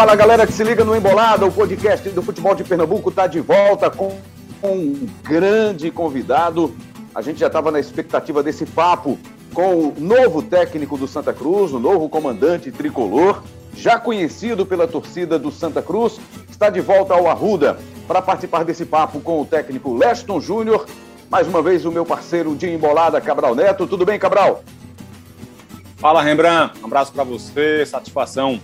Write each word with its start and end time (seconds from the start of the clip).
Fala 0.00 0.16
galera 0.16 0.46
que 0.46 0.54
se 0.54 0.64
liga 0.64 0.82
no 0.82 0.96
Embolada, 0.96 1.44
o 1.44 1.52
podcast 1.52 2.08
do 2.08 2.22
futebol 2.22 2.54
de 2.54 2.64
Pernambuco 2.64 3.10
está 3.10 3.26
de 3.26 3.38
volta 3.38 3.90
com 3.90 4.18
um 4.62 5.06
grande 5.22 5.90
convidado. 5.90 6.74
A 7.14 7.20
gente 7.20 7.38
já 7.38 7.48
estava 7.48 7.70
na 7.70 7.78
expectativa 7.78 8.42
desse 8.42 8.64
papo 8.64 9.18
com 9.52 9.74
o 9.74 9.94
novo 9.98 10.40
técnico 10.40 10.96
do 10.96 11.06
Santa 11.06 11.34
Cruz, 11.34 11.74
o 11.74 11.78
novo 11.78 12.08
comandante 12.08 12.72
tricolor, 12.72 13.42
já 13.76 14.00
conhecido 14.00 14.64
pela 14.64 14.88
torcida 14.88 15.38
do 15.38 15.52
Santa 15.52 15.82
Cruz, 15.82 16.18
está 16.48 16.70
de 16.70 16.80
volta 16.80 17.12
ao 17.12 17.28
Arruda 17.28 17.78
para 18.08 18.22
participar 18.22 18.64
desse 18.64 18.86
papo 18.86 19.20
com 19.20 19.42
o 19.42 19.44
técnico 19.44 19.94
Leston 19.94 20.40
Júnior. 20.40 20.86
Mais 21.28 21.46
uma 21.46 21.60
vez 21.60 21.84
o 21.84 21.92
meu 21.92 22.06
parceiro 22.06 22.56
de 22.56 22.66
embolada, 22.70 23.20
Cabral 23.20 23.54
Neto. 23.54 23.86
Tudo 23.86 24.06
bem, 24.06 24.18
Cabral? 24.18 24.64
Fala, 25.98 26.22
Rembrandt. 26.22 26.80
Um 26.82 26.86
abraço 26.86 27.12
para 27.12 27.22
você. 27.22 27.84
Satisfação 27.84 28.58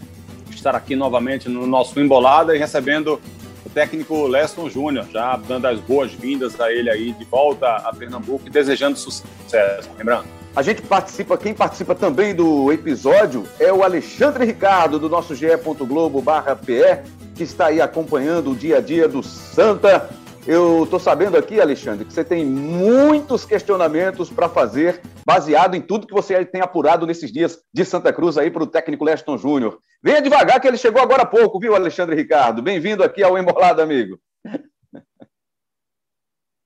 estar 0.57 0.75
aqui 0.75 0.97
novamente 0.97 1.49
no 1.49 1.67
nosso 1.67 1.99
Embolada 2.01 2.55
e 2.55 2.59
recebendo 2.59 3.21
o 3.65 3.71
técnico 3.71 4.27
Leston 4.27 4.69
Júnior, 4.69 5.07
já 5.13 5.37
dando 5.37 5.67
as 5.67 5.81
boas-vindas 5.81 6.61
a 6.61 6.73
ele 6.73 6.91
aí 6.91 7.13
de 7.13 7.25
volta 7.25 7.67
a 7.67 7.95
Pernambuco 7.95 8.47
e 8.47 8.51
desejando 8.51 8.99
sucesso. 8.99 9.89
Lembrando. 9.97 10.27
A 10.55 10.63
gente 10.63 10.81
participa, 10.81 11.37
quem 11.37 11.53
participa 11.53 11.95
também 11.95 12.35
do 12.35 12.73
episódio 12.73 13.47
é 13.61 13.71
o 13.71 13.83
Alexandre 13.83 14.47
Ricardo, 14.47 14.99
do 14.99 15.07
nosso 15.07 15.35
ge.globo.pe, 15.35 17.03
que 17.35 17.43
está 17.43 17.67
aí 17.67 17.79
acompanhando 17.79 18.53
o 18.53 18.57
dia 18.57 18.79
a 18.79 18.81
dia 18.81 19.07
do 19.07 19.23
Santa. 19.23 20.09
Eu 20.49 20.85
estou 20.85 21.01
sabendo 21.01 21.37
aqui, 21.37 21.61
Alexandre, 21.61 22.05
que 22.05 22.13
você 22.13 22.25
tem 22.25 22.47
muitos 22.47 23.45
questionamentos 23.45 24.31
para 24.31 24.49
fazer, 24.49 25.03
baseado 25.27 25.75
em 25.75 25.81
tudo 25.81 26.07
que 26.07 26.15
você 26.15 26.45
tem 26.45 26.61
apurado 26.61 27.05
nesses 27.05 27.33
dias 27.33 27.59
de 27.75 27.85
Santa 27.85 28.13
Cruz 28.13 28.39
aí 28.39 28.49
para 28.49 28.63
o 28.63 28.67
técnico 28.67 29.05
Leston 29.05 29.37
Júnior. 29.37 29.81
Venha 30.01 30.23
devagar, 30.23 30.61
que 30.61 30.69
ele 30.69 30.77
chegou 30.77 31.03
agora 31.03 31.23
há 31.23 31.27
pouco, 31.27 31.59
viu, 31.59 31.75
Alexandre 31.75 32.15
Ricardo? 32.15 32.63
Bem-vindo 32.63 33.03
aqui 33.03 33.25
ao 33.25 33.37
Embolado, 33.37 33.83
amigo. 33.83 34.21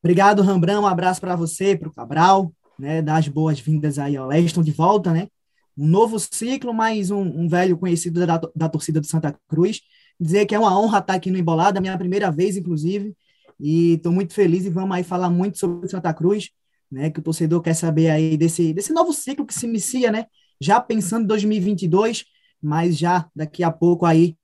Obrigado, 0.05 0.43
Rambran. 0.43 0.81
Um 0.81 0.87
abraço 0.87 1.19
para 1.19 1.35
você, 1.35 1.75
para 1.75 1.89
o 1.89 1.95
Cabral, 1.95 2.53
né? 2.79 3.01
Dar 3.01 3.17
as 3.17 3.29
boas-vindas 3.29 3.99
aí 3.99 4.15
ao 4.15 4.27
Leston 4.27 4.63
de 4.63 4.73
volta, 4.73 5.11
né? 5.11 5.27
Um 5.75 5.87
novo 5.87 6.19
ciclo, 6.19 6.75
mais 6.75 7.11
um, 7.11 7.23
um 7.23 7.49
velho 7.49 7.79
conhecido 7.79 8.27
da, 8.27 8.39
da 8.55 8.69
torcida 8.69 9.01
do 9.01 9.07
Santa 9.07 9.35
Cruz. 9.49 9.81
Dizer 10.21 10.45
que 10.45 10.55
é 10.55 10.59
uma 10.59 10.79
honra 10.79 10.99
estar 10.99 11.15
aqui 11.15 11.31
no 11.31 11.39
Embolada, 11.39 11.81
minha 11.81 11.97
primeira 11.97 12.31
vez, 12.31 12.59
inclusive. 12.59 13.17
E 13.61 13.95
estou 13.95 14.13
muito 14.13 14.35
feliz 14.35 14.65
e 14.65 14.71
vamos 14.71 14.97
aí 14.97 15.05
falar 15.05 15.31
muito 15.31 15.59
sobre 15.59 15.89
Santa 15.89 16.13
Cruz, 16.15 16.51
né? 16.91 17.11
Que 17.11 17.21
o 17.21 17.23
torcedor 17.23 17.63
quer 17.63 17.75
saber 17.75 18.11
aí 18.11 18.37
desse, 18.37 18.73
desse 18.73 18.93
novo 18.93 19.13
ciclo 19.13 19.47
que 19.47 19.55
se 19.55 19.67
inicia, 19.67 20.11
né? 20.11 20.27
Já 20.61 20.81
pensando 20.81 21.25
em 21.25 21.27
2022, 21.27 22.25
mas 22.63 22.97
já 22.99 23.29
daqui 23.35 23.63
a 23.63 23.71
pouco 23.71 24.07
aí 24.07 24.37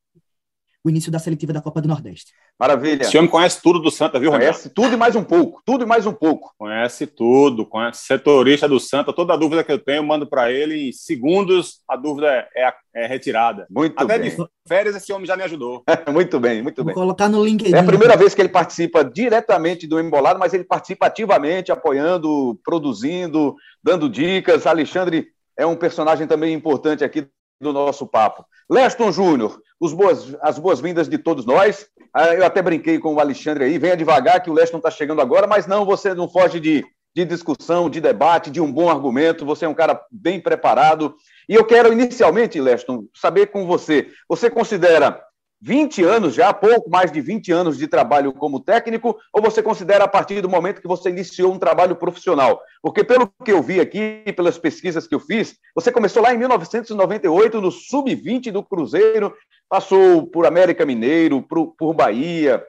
o 0.84 0.90
início 0.90 1.10
da 1.10 1.18
seletiva 1.18 1.52
da 1.52 1.60
Copa 1.60 1.82
do 1.82 1.88
Nordeste. 1.88 2.32
Maravilha. 2.58 3.02
Esse 3.02 3.18
homem 3.18 3.30
conhece 3.30 3.60
tudo 3.62 3.78
do 3.78 3.90
Santa, 3.90 4.18
viu, 4.18 4.30
Conhece 4.30 4.62
Renato? 4.62 4.74
tudo 4.74 4.94
e 4.94 4.96
mais 4.96 5.14
um 5.14 5.22
pouco. 5.22 5.60
Tudo 5.64 5.84
e 5.84 5.86
mais 5.86 6.06
um 6.06 6.12
pouco. 6.12 6.54
Conhece 6.56 7.06
tudo. 7.06 7.66
Conhece 7.66 8.06
setorista 8.06 8.66
do 8.66 8.80
Santa. 8.80 9.12
Toda 9.12 9.34
a 9.34 9.36
dúvida 9.36 9.62
que 9.62 9.70
eu 9.70 9.78
tenho, 9.78 9.98
eu 9.98 10.02
mando 10.02 10.26
para 10.26 10.50
ele. 10.50 10.88
Em 10.88 10.92
segundos, 10.92 11.82
a 11.86 11.96
dúvida 11.96 12.48
é, 12.56 12.72
é 12.94 13.06
retirada. 13.06 13.66
Muito 13.70 13.94
Até 13.98 14.18
bem. 14.18 14.30
de 14.30 14.36
férias, 14.66 14.96
esse 14.96 15.12
homem 15.12 15.26
já 15.26 15.36
me 15.36 15.42
ajudou. 15.42 15.84
muito 16.10 16.40
bem, 16.40 16.62
muito 16.62 16.76
Vou 16.76 16.86
bem. 16.86 16.94
colocar 16.94 17.28
no 17.28 17.44
LinkedIn. 17.44 17.74
É 17.74 17.80
a 17.80 17.84
primeira 17.84 18.16
vez 18.16 18.34
que 18.34 18.40
ele 18.40 18.48
participa 18.48 19.04
diretamente 19.04 19.86
do 19.86 20.00
Embolado, 20.00 20.38
mas 20.38 20.54
ele 20.54 20.64
participa 20.64 21.06
ativamente, 21.06 21.70
apoiando, 21.70 22.58
produzindo, 22.64 23.54
dando 23.84 24.08
dicas. 24.08 24.66
Alexandre 24.66 25.28
é 25.58 25.66
um 25.66 25.76
personagem 25.76 26.26
também 26.26 26.54
importante 26.54 27.04
aqui 27.04 27.28
do 27.60 27.72
nosso 27.72 28.06
papo. 28.06 28.44
Leston 28.68 29.12
Júnior, 29.12 29.60
boas, 29.80 30.36
as 30.40 30.58
boas-vindas 30.58 31.08
de 31.08 31.18
todos 31.18 31.44
nós. 31.44 31.86
Ah, 32.12 32.34
eu 32.34 32.44
até 32.44 32.62
brinquei 32.62 32.98
com 32.98 33.14
o 33.14 33.20
Alexandre 33.20 33.64
aí, 33.64 33.78
venha 33.78 33.96
devagar 33.96 34.42
que 34.42 34.50
o 34.50 34.52
Leston 34.52 34.78
está 34.78 34.90
chegando 34.90 35.20
agora, 35.20 35.46
mas 35.46 35.66
não, 35.66 35.84
você 35.84 36.14
não 36.14 36.28
foge 36.28 36.60
de, 36.60 36.84
de 37.14 37.24
discussão, 37.24 37.88
de 37.90 38.00
debate, 38.00 38.50
de 38.50 38.60
um 38.60 38.70
bom 38.70 38.88
argumento, 38.88 39.46
você 39.46 39.64
é 39.64 39.68
um 39.68 39.74
cara 39.74 40.00
bem 40.10 40.40
preparado. 40.40 41.14
E 41.48 41.54
eu 41.54 41.64
quero 41.64 41.92
inicialmente, 41.92 42.60
Leston, 42.60 43.04
saber 43.14 43.46
com 43.46 43.66
você, 43.66 44.08
você 44.28 44.50
considera 44.50 45.22
20 45.66 46.04
anos 46.04 46.32
já, 46.32 46.52
pouco 46.52 46.88
mais 46.88 47.10
de 47.10 47.20
20 47.20 47.50
anos 47.50 47.76
de 47.76 47.88
trabalho 47.88 48.32
como 48.32 48.60
técnico, 48.60 49.18
ou 49.32 49.42
você 49.42 49.60
considera 49.60 50.04
a 50.04 50.08
partir 50.08 50.40
do 50.40 50.48
momento 50.48 50.80
que 50.80 50.86
você 50.86 51.10
iniciou 51.10 51.52
um 51.52 51.58
trabalho 51.58 51.96
profissional? 51.96 52.62
Porque, 52.80 53.02
pelo 53.02 53.28
que 53.44 53.50
eu 53.50 53.60
vi 53.60 53.80
aqui, 53.80 54.22
pelas 54.36 54.56
pesquisas 54.56 55.08
que 55.08 55.14
eu 55.16 55.18
fiz, 55.18 55.56
você 55.74 55.90
começou 55.90 56.22
lá 56.22 56.32
em 56.32 56.38
1998 56.38 57.60
no 57.60 57.72
Sub-20 57.72 58.52
do 58.52 58.62
Cruzeiro, 58.62 59.34
passou 59.68 60.28
por 60.28 60.46
América 60.46 60.86
Mineiro, 60.86 61.42
por, 61.42 61.74
por 61.76 61.92
Bahia, 61.92 62.62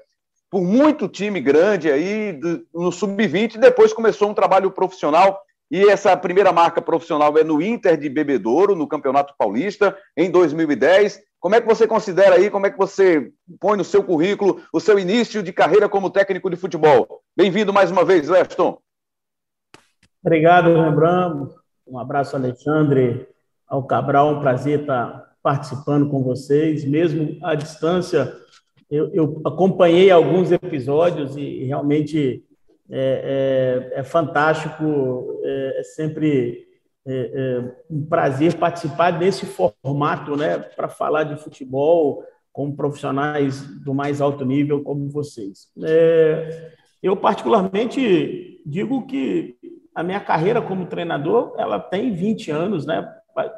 por 0.50 0.64
muito 0.64 1.08
time 1.08 1.40
grande 1.40 1.92
aí 1.92 2.34
do, 2.34 2.66
no 2.74 2.92
Sub-20, 2.92 3.56
e 3.56 3.60
depois 3.60 3.94
começou 3.94 4.28
um 4.28 4.34
trabalho 4.34 4.72
profissional. 4.72 5.40
E 5.70 5.90
essa 5.90 6.16
primeira 6.16 6.54
marca 6.54 6.82
profissional 6.82 7.38
é 7.38 7.44
no 7.44 7.62
Inter 7.62 7.98
de 7.98 8.08
Bebedouro, 8.08 8.76
no 8.76 8.88
Campeonato 8.88 9.34
Paulista, 9.38 9.98
em 10.16 10.32
2010. 10.32 11.22
Como 11.40 11.56
é 11.56 11.62
que 11.62 11.68
você 11.68 11.86
considera 11.86 12.36
aí, 12.36 12.50
como 12.50 12.66
é 12.66 12.72
que 12.72 12.78
você 12.78 13.32
põe 13.60 13.78
no 13.78 13.84
seu 13.84 14.04
currículo 14.04 14.62
o 14.74 14.80
seu 14.80 14.98
início 14.98 15.44
de 15.44 15.52
carreira 15.52 15.90
como 15.90 16.10
técnico 16.10 16.50
de 16.50 16.56
futebol? 16.56 17.22
Bem-vindo 17.36 17.74
mais 17.74 17.92
uma 17.92 18.06
vez, 18.06 18.30
Leston. 18.30 18.80
Obrigado, 20.24 20.74
Rembrandt. 20.74 21.54
Um 21.86 22.00
abraço, 22.00 22.36
Alexandre, 22.36 23.28
ao 23.68 23.84
Cabral. 23.84 24.36
Um 24.36 24.40
prazer 24.40 24.82
estar 24.82 25.36
participando 25.44 26.10
com 26.10 26.24
vocês, 26.24 26.84
mesmo 26.86 27.38
à 27.44 27.56
distância. 27.56 28.34
Eu, 28.90 29.14
eu 29.14 29.42
acompanhei 29.46 30.10
alguns 30.10 30.52
episódios 30.52 31.36
e 31.36 31.66
realmente 31.66 32.44
é, 32.90 33.90
é, 33.94 34.00
é 34.00 34.04
fantástico, 34.04 35.42
é, 35.44 35.80
é 35.80 35.84
sempre 35.84 36.68
é, 37.06 37.14
é, 37.14 37.76
um 37.90 38.06
prazer 38.06 38.56
participar 38.56 39.12
desse 39.12 39.46
formato, 39.46 40.36
né, 40.36 40.58
para 40.58 40.90
falar 40.90 41.24
de 41.24 41.42
futebol 41.42 42.24
com 42.52 42.76
profissionais 42.76 43.62
do 43.84 43.94
mais 43.94 44.20
alto 44.20 44.44
nível 44.44 44.84
como 44.84 45.10
vocês. 45.10 45.70
É, 45.84 46.72
eu 47.02 47.16
particularmente 47.16 48.62
digo 48.66 49.06
que 49.06 49.56
a 49.94 50.04
minha 50.04 50.20
carreira 50.20 50.62
como 50.62 50.86
treinador, 50.86 51.56
ela 51.58 51.80
tem 51.80 52.14
20 52.14 52.52
anos, 52.52 52.86
né? 52.86 53.08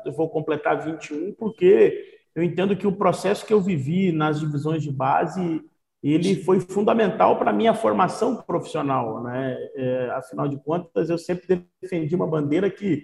Eu 0.06 0.12
vou 0.12 0.30
completar 0.30 0.84
21 0.84 1.34
porque 1.34 2.20
eu 2.36 2.44
entendo 2.44 2.76
que 2.76 2.88
o 2.88 2.96
processo 2.96 3.46
que 3.46 3.54
eu 3.54 3.62
vivi 3.62 4.12
nas 4.12 4.40
divisões 4.40 4.84
de 4.84 4.92
base 4.92 5.62
ele 6.02 6.36
foi 6.44 6.60
fundamental 6.62 7.38
para 7.38 7.52
a 7.52 7.54
minha 7.54 7.74
formação 7.74 8.36
profissional. 8.38 9.22
Né? 9.24 9.58
É, 9.76 10.10
afinal 10.12 10.48
de 10.48 10.58
contas, 10.58 11.10
eu 11.10 11.18
sempre 11.18 11.66
defendi 11.82 12.16
uma 12.16 12.28
bandeira 12.28 12.70
que 12.70 13.04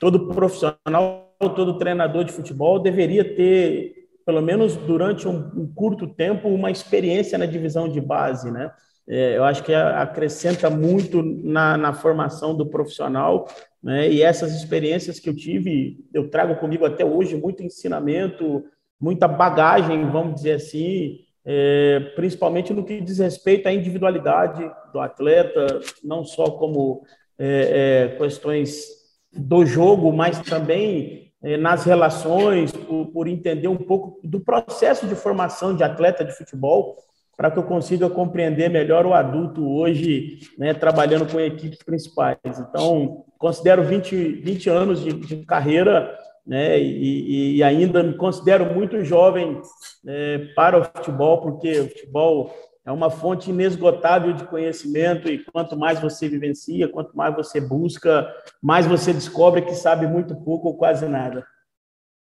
todo 0.00 0.28
profissional, 0.28 1.32
todo 1.38 1.78
treinador 1.78 2.24
de 2.24 2.32
futebol 2.32 2.80
deveria 2.80 3.24
ter, 3.36 4.08
pelo 4.26 4.42
menos 4.42 4.76
durante 4.76 5.28
um, 5.28 5.50
um 5.56 5.72
curto 5.72 6.08
tempo, 6.08 6.48
uma 6.48 6.70
experiência 6.70 7.38
na 7.38 7.46
divisão 7.46 7.88
de 7.88 8.00
base. 8.00 8.50
Né? 8.50 8.70
É, 9.08 9.36
eu 9.36 9.44
acho 9.44 9.62
que 9.62 9.72
acrescenta 9.72 10.68
muito 10.68 11.22
na, 11.22 11.76
na 11.76 11.92
formação 11.92 12.56
do 12.56 12.66
profissional. 12.66 13.46
Né? 13.80 14.10
E 14.10 14.22
essas 14.22 14.54
experiências 14.54 15.20
que 15.20 15.28
eu 15.28 15.36
tive, 15.36 16.04
eu 16.12 16.28
trago 16.28 16.56
comigo 16.56 16.84
até 16.84 17.04
hoje 17.04 17.36
muito 17.36 17.62
ensinamento, 17.62 18.64
muita 19.00 19.28
bagagem, 19.28 20.10
vamos 20.10 20.36
dizer 20.36 20.52
assim, 20.54 21.18
é, 21.46 22.00
principalmente 22.16 22.72
no 22.72 22.84
que 22.84 23.00
diz 23.00 23.18
respeito 23.18 23.68
à 23.68 23.72
individualidade 23.72 24.70
do 24.92 25.00
atleta, 25.00 25.80
não 26.02 26.24
só 26.24 26.50
como 26.50 27.02
é, 27.38 28.08
é, 28.12 28.16
questões 28.16 28.86
do 29.32 29.66
jogo, 29.66 30.12
mas 30.12 30.40
também 30.40 31.32
é, 31.42 31.56
nas 31.56 31.84
relações, 31.84 32.72
por, 32.72 33.06
por, 33.06 33.28
entender 33.28 33.68
um 33.68 33.76
pouco 33.76 34.18
do 34.26 34.40
processo 34.40 35.06
de 35.06 35.14
formação 35.14 35.76
de 35.76 35.82
atleta 35.82 36.24
de 36.24 36.32
futebol, 36.32 36.96
para 37.36 37.50
que 37.50 37.58
eu 37.58 37.64
consiga 37.64 38.08
compreender 38.08 38.70
melhor 38.70 39.04
o 39.04 39.12
adulto 39.12 39.68
hoje, 39.68 40.38
né, 40.56 40.72
trabalhando 40.72 41.30
com 41.30 41.40
equipes 41.40 41.82
principais. 41.82 42.38
Então, 42.44 43.24
considero 43.36 43.82
20, 43.82 44.40
20 44.40 44.70
anos 44.70 45.02
de, 45.02 45.12
de 45.12 45.44
carreira 45.44 46.16
né? 46.46 46.78
E, 46.78 47.56
e, 47.56 47.62
ainda 47.62 48.02
me 48.02 48.16
considero 48.16 48.74
muito 48.74 49.02
jovem 49.02 49.60
é, 50.06 50.38
para 50.54 50.78
o 50.78 50.84
futebol, 50.84 51.40
porque 51.40 51.80
o 51.80 51.88
futebol 51.88 52.54
é 52.84 52.92
uma 52.92 53.08
fonte 53.08 53.50
inesgotável 53.50 54.32
de 54.34 54.44
conhecimento 54.44 55.28
e 55.28 55.42
quanto 55.42 55.76
mais 55.76 56.00
você 56.00 56.28
vivencia, 56.28 56.88
quanto 56.88 57.16
mais 57.16 57.34
você 57.34 57.60
busca, 57.60 58.28
mais 58.62 58.86
você 58.86 59.12
descobre 59.12 59.62
que 59.62 59.74
sabe 59.74 60.06
muito 60.06 60.36
pouco 60.36 60.68
ou 60.68 60.76
quase 60.76 61.08
nada. 61.08 61.46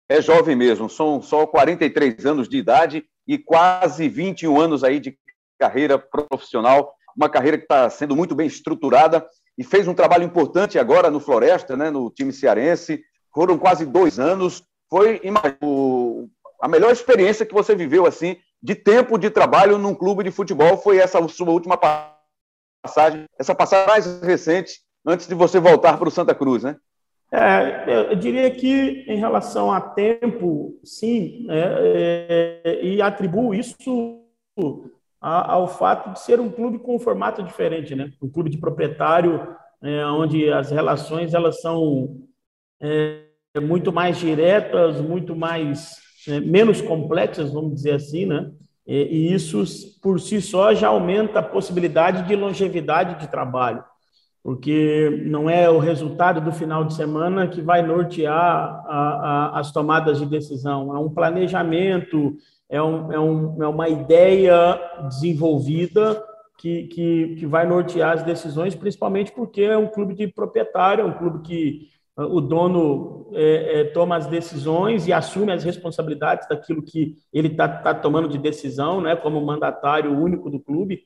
É 0.09 0.23
jovem 0.23 0.57
mesmo, 0.57 0.89
são 0.89 1.21
só 1.21 1.47
43 1.47 2.25
anos 2.25 2.49
de 2.49 2.57
idade 2.57 3.05
e 3.27 3.37
quase 3.37 4.09
21 4.09 4.59
anos 4.59 4.83
aí 4.83 4.99
de 4.99 5.19
carreira 5.59 5.99
profissional, 5.99 6.95
uma 7.15 7.29
carreira 7.29 7.59
que 7.59 7.65
está 7.65 7.91
sendo 7.91 8.17
muito 8.17 8.35
bem 8.35 8.47
estruturada 8.47 9.27
e 9.59 9.63
fez 9.63 9.87
um 9.87 9.93
trabalho 9.93 10.25
importante 10.25 10.79
agora 10.79 11.11
no 11.11 11.21
Floresta, 11.21 11.77
né, 11.77 11.91
no 11.91 12.11
time 12.11 12.33
cearense, 12.33 13.03
foram 13.39 13.57
quase 13.57 13.87
dois 13.87 14.19
anos. 14.19 14.65
Foi 14.91 15.21
a 16.61 16.67
melhor 16.67 16.91
experiência 16.91 17.47
que 17.47 17.55
você 17.55 17.73
viveu 17.73 18.05
assim 18.05 18.37
de 18.61 18.75
tempo 18.75 19.17
de 19.17 19.31
trabalho 19.31 19.79
num 19.79 19.95
clube 19.95 20.25
de 20.25 20.33
futebol 20.33 20.77
foi 20.79 20.99
essa 20.99 21.27
sua 21.29 21.51
última 21.51 21.77
passagem, 21.77 23.27
essa 23.39 23.55
passagem 23.55 23.87
mais 23.87 24.21
recente 24.23 24.81
antes 25.07 25.29
de 25.29 25.37
você 25.37 25.61
voltar 25.61 25.97
para 25.97 26.09
o 26.09 26.11
Santa 26.11 26.35
Cruz, 26.35 26.65
né? 26.65 26.77
É, 27.31 28.11
eu 28.11 28.17
diria 28.17 28.51
que 28.51 29.05
em 29.07 29.19
relação 29.19 29.71
a 29.71 29.81
tempo, 29.81 30.77
sim, 30.83 31.47
é, 31.49 32.63
é, 32.65 32.85
e 32.85 33.01
atribuo 33.01 33.55
isso 33.55 34.21
ao 35.21 35.69
fato 35.69 36.15
de 36.15 36.21
ser 36.21 36.41
um 36.41 36.51
clube 36.51 36.81
com 36.81 36.97
um 36.97 36.99
formato 36.99 37.41
diferente, 37.41 37.95
né? 37.95 38.11
Um 38.21 38.29
clube 38.29 38.51
de 38.51 38.59
proprietário, 38.59 39.55
é, 39.81 40.05
onde 40.07 40.51
as 40.51 40.73
relações 40.73 41.35
elas 41.35 41.61
são 41.61 42.17
é, 42.81 43.28
muito 43.61 43.93
mais 43.93 44.19
diretas, 44.19 45.01
muito 45.01 45.35
mais 45.35 45.97
é, 46.27 46.41
menos 46.41 46.81
complexas, 46.81 47.53
vamos 47.53 47.75
dizer 47.75 47.93
assim, 47.93 48.27
né? 48.27 48.51
E, 48.87 49.03
e 49.03 49.35
isso 49.35 49.63
por 50.03 50.21
si 50.21 50.41
só 50.41 50.75
já 50.75 50.89
aumenta 50.89 51.41
a 51.41 51.43
possibilidade 51.43 52.27
de 52.27 52.35
longevidade 52.35 53.21
de 53.21 53.31
trabalho 53.31 53.83
porque 54.49 55.25
não 55.27 55.51
é 55.51 55.69
o 55.69 55.79
resultado 55.79 56.41
do 56.41 56.51
final 56.51 56.83
de 56.83 56.95
semana 56.95 57.49
que 57.49 57.61
vai 57.61 57.83
nortear 57.83 58.83
a, 58.87 59.53
a, 59.53 59.61
as 59.61 59.71
tomadas 59.73 60.21
de 60.21 60.25
decisão, 60.25 60.97
é 60.97 60.99
um 60.99 61.11
planejamento, 61.11 62.35
é, 62.67 62.83
um, 62.83 63.13
é, 63.13 63.21
um, 63.21 63.63
é 63.63 63.69
uma 63.69 63.91
ideia 63.91 64.81
desenvolvida 65.09 66.25
que, 66.57 66.85
que, 66.85 67.37
que, 67.39 67.47
vai 67.47 67.67
nortear 67.67 68.15
as 68.15 68.23
decisões, 68.23 68.75
principalmente 68.75 69.33
porque 69.33 69.61
é 69.61 69.77
um 69.77 69.87
clube 69.87 70.15
de 70.15 70.27
proprietário, 70.29 71.03
é 71.03 71.05
um 71.05 71.19
clube 71.19 71.41
que 71.41 71.89
o 72.25 72.41
dono 72.41 73.29
é, 73.33 73.81
é, 73.81 73.85
toma 73.85 74.17
as 74.17 74.27
decisões 74.27 75.07
e 75.07 75.13
assume 75.13 75.53
as 75.53 75.63
responsabilidades 75.63 76.49
daquilo 76.49 76.83
que 76.83 77.17
ele 77.33 77.49
está 77.49 77.69
tá 77.69 77.95
tomando 77.95 78.29
de 78.29 78.39
decisão, 78.39 79.01
né, 79.01 79.15
como 79.15 79.41
mandatário 79.41 80.19
único 80.19 80.51
do 80.51 80.59
clube. 80.59 81.05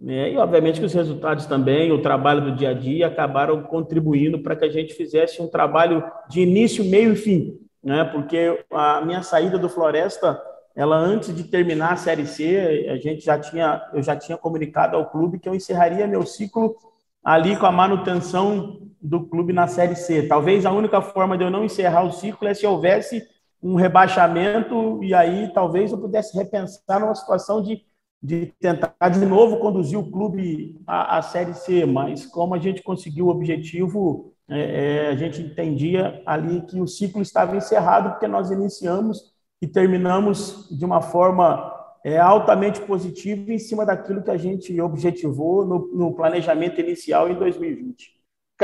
Né? 0.00 0.32
E, 0.32 0.36
obviamente, 0.38 0.80
que 0.80 0.86
os 0.86 0.94
resultados 0.94 1.46
também, 1.46 1.92
o 1.92 2.00
trabalho 2.00 2.40
do 2.40 2.56
dia 2.56 2.70
a 2.70 2.74
dia, 2.74 3.08
acabaram 3.08 3.62
contribuindo 3.62 4.38
para 4.38 4.56
que 4.56 4.64
a 4.64 4.70
gente 4.70 4.94
fizesse 4.94 5.42
um 5.42 5.48
trabalho 5.48 6.02
de 6.28 6.40
início, 6.40 6.84
meio 6.84 7.12
e 7.12 7.16
fim. 7.16 7.58
Né? 7.82 8.02
Porque 8.04 8.64
a 8.70 9.02
minha 9.02 9.22
saída 9.22 9.58
do 9.58 9.68
Floresta, 9.68 10.40
ela 10.74 10.96
antes 10.96 11.34
de 11.34 11.44
terminar 11.44 11.92
a 11.92 11.96
Série 11.96 12.26
C, 12.26 12.88
a 12.90 12.96
gente 12.96 13.24
já 13.24 13.38
tinha, 13.38 13.82
eu 13.92 14.02
já 14.02 14.16
tinha 14.16 14.38
comunicado 14.38 14.96
ao 14.96 15.10
clube 15.10 15.38
que 15.38 15.48
eu 15.48 15.54
encerraria 15.54 16.06
meu 16.06 16.24
ciclo 16.24 16.74
ali 17.22 17.56
com 17.56 17.66
a 17.66 17.72
manutenção 17.72 18.80
do 19.04 19.26
clube 19.26 19.52
na 19.52 19.68
Série 19.68 19.94
C. 19.94 20.26
Talvez 20.26 20.66
a 20.66 20.72
única 20.72 21.00
forma 21.00 21.36
de 21.38 21.44
eu 21.44 21.50
não 21.50 21.64
encerrar 21.64 22.04
o 22.04 22.12
ciclo 22.12 22.48
é 22.48 22.54
se 22.54 22.66
houvesse 22.66 23.22
um 23.62 23.74
rebaixamento 23.74 25.02
e 25.02 25.14
aí 25.14 25.52
talvez 25.52 25.92
eu 25.92 25.98
pudesse 25.98 26.36
repensar 26.36 27.00
numa 27.00 27.14
situação 27.14 27.62
de 27.62 27.84
de 28.24 28.46
tentar 28.58 29.10
de 29.10 29.26
novo 29.26 29.58
conduzir 29.58 29.98
o 29.98 30.10
clube 30.10 30.80
à, 30.86 31.18
à 31.18 31.22
Série 31.22 31.52
C, 31.52 31.84
mas 31.84 32.24
como 32.24 32.54
a 32.54 32.58
gente 32.58 32.82
conseguiu 32.82 33.26
o 33.26 33.28
objetivo, 33.28 34.32
é, 34.48 35.08
é, 35.08 35.08
a 35.08 35.14
gente 35.14 35.42
entendia 35.42 36.22
ali 36.24 36.62
que 36.62 36.80
o 36.80 36.86
ciclo 36.86 37.20
estava 37.20 37.54
encerrado, 37.54 38.12
porque 38.12 38.26
nós 38.26 38.50
iniciamos 38.50 39.34
e 39.60 39.66
terminamos 39.66 40.66
de 40.70 40.86
uma 40.86 41.02
forma 41.02 41.70
é, 42.02 42.18
altamente 42.18 42.80
positiva 42.80 43.52
em 43.52 43.58
cima 43.58 43.84
daquilo 43.84 44.22
que 44.22 44.30
a 44.30 44.38
gente 44.38 44.80
objetivou 44.80 45.66
no, 45.66 45.94
no 45.94 46.14
planejamento 46.14 46.80
inicial 46.80 47.28
em 47.28 47.34
2020. 47.34 48.13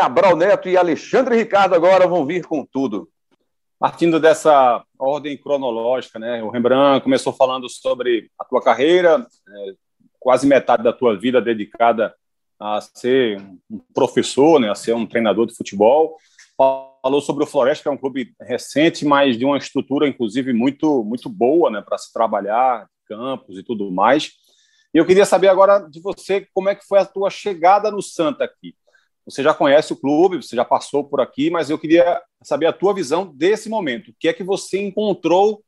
Cabral 0.00 0.34
Neto 0.34 0.66
e 0.66 0.78
Alexandre 0.78 1.36
Ricardo 1.36 1.74
agora 1.74 2.08
vão 2.08 2.24
vir 2.24 2.46
com 2.46 2.64
tudo. 2.64 3.10
Partindo 3.78 4.18
dessa 4.18 4.82
ordem 4.98 5.36
cronológica, 5.36 6.18
né? 6.18 6.42
O 6.42 6.48
Rembrandt 6.48 7.04
começou 7.04 7.34
falando 7.34 7.68
sobre 7.68 8.30
a 8.38 8.44
tua 8.46 8.62
carreira, 8.62 9.18
é, 9.18 9.72
quase 10.18 10.46
metade 10.46 10.82
da 10.82 10.90
tua 10.90 11.18
vida 11.18 11.38
dedicada 11.38 12.14
a 12.58 12.80
ser 12.80 13.42
um 13.70 13.78
professor, 13.92 14.58
né, 14.58 14.70
a 14.70 14.74
ser 14.74 14.94
um 14.94 15.04
treinador 15.04 15.44
de 15.44 15.54
futebol. 15.54 16.16
Falou 16.56 17.20
sobre 17.20 17.44
o 17.44 17.46
Floresta, 17.46 17.82
que 17.82 17.88
é 17.88 17.92
um 17.92 17.98
clube 17.98 18.32
recente, 18.40 19.04
mas 19.04 19.36
de 19.36 19.44
uma 19.44 19.58
estrutura, 19.58 20.08
inclusive, 20.08 20.54
muito, 20.54 21.04
muito 21.04 21.28
boa 21.28 21.70
né, 21.70 21.82
para 21.82 21.98
se 21.98 22.10
trabalhar, 22.10 22.88
campos 23.06 23.58
e 23.58 23.62
tudo 23.62 23.90
mais. 23.90 24.30
E 24.94 24.98
eu 24.98 25.04
queria 25.04 25.26
saber 25.26 25.48
agora 25.48 25.80
de 25.80 26.00
você 26.00 26.48
como 26.54 26.70
é 26.70 26.74
que 26.74 26.86
foi 26.86 27.00
a 27.00 27.04
tua 27.04 27.28
chegada 27.28 27.90
no 27.90 28.00
Santa 28.00 28.44
aqui. 28.44 28.74
Você 29.30 29.44
já 29.44 29.54
conhece 29.54 29.92
o 29.92 29.96
clube, 29.96 30.38
você 30.38 30.56
já 30.56 30.64
passou 30.64 31.04
por 31.04 31.20
aqui, 31.20 31.50
mas 31.50 31.70
eu 31.70 31.78
queria 31.78 32.20
saber 32.42 32.66
a 32.66 32.72
tua 32.72 32.92
visão 32.92 33.24
desse 33.24 33.68
momento. 33.68 34.10
O 34.10 34.14
que 34.18 34.28
é 34.28 34.32
que 34.32 34.42
você 34.42 34.80
encontrou 34.80 35.62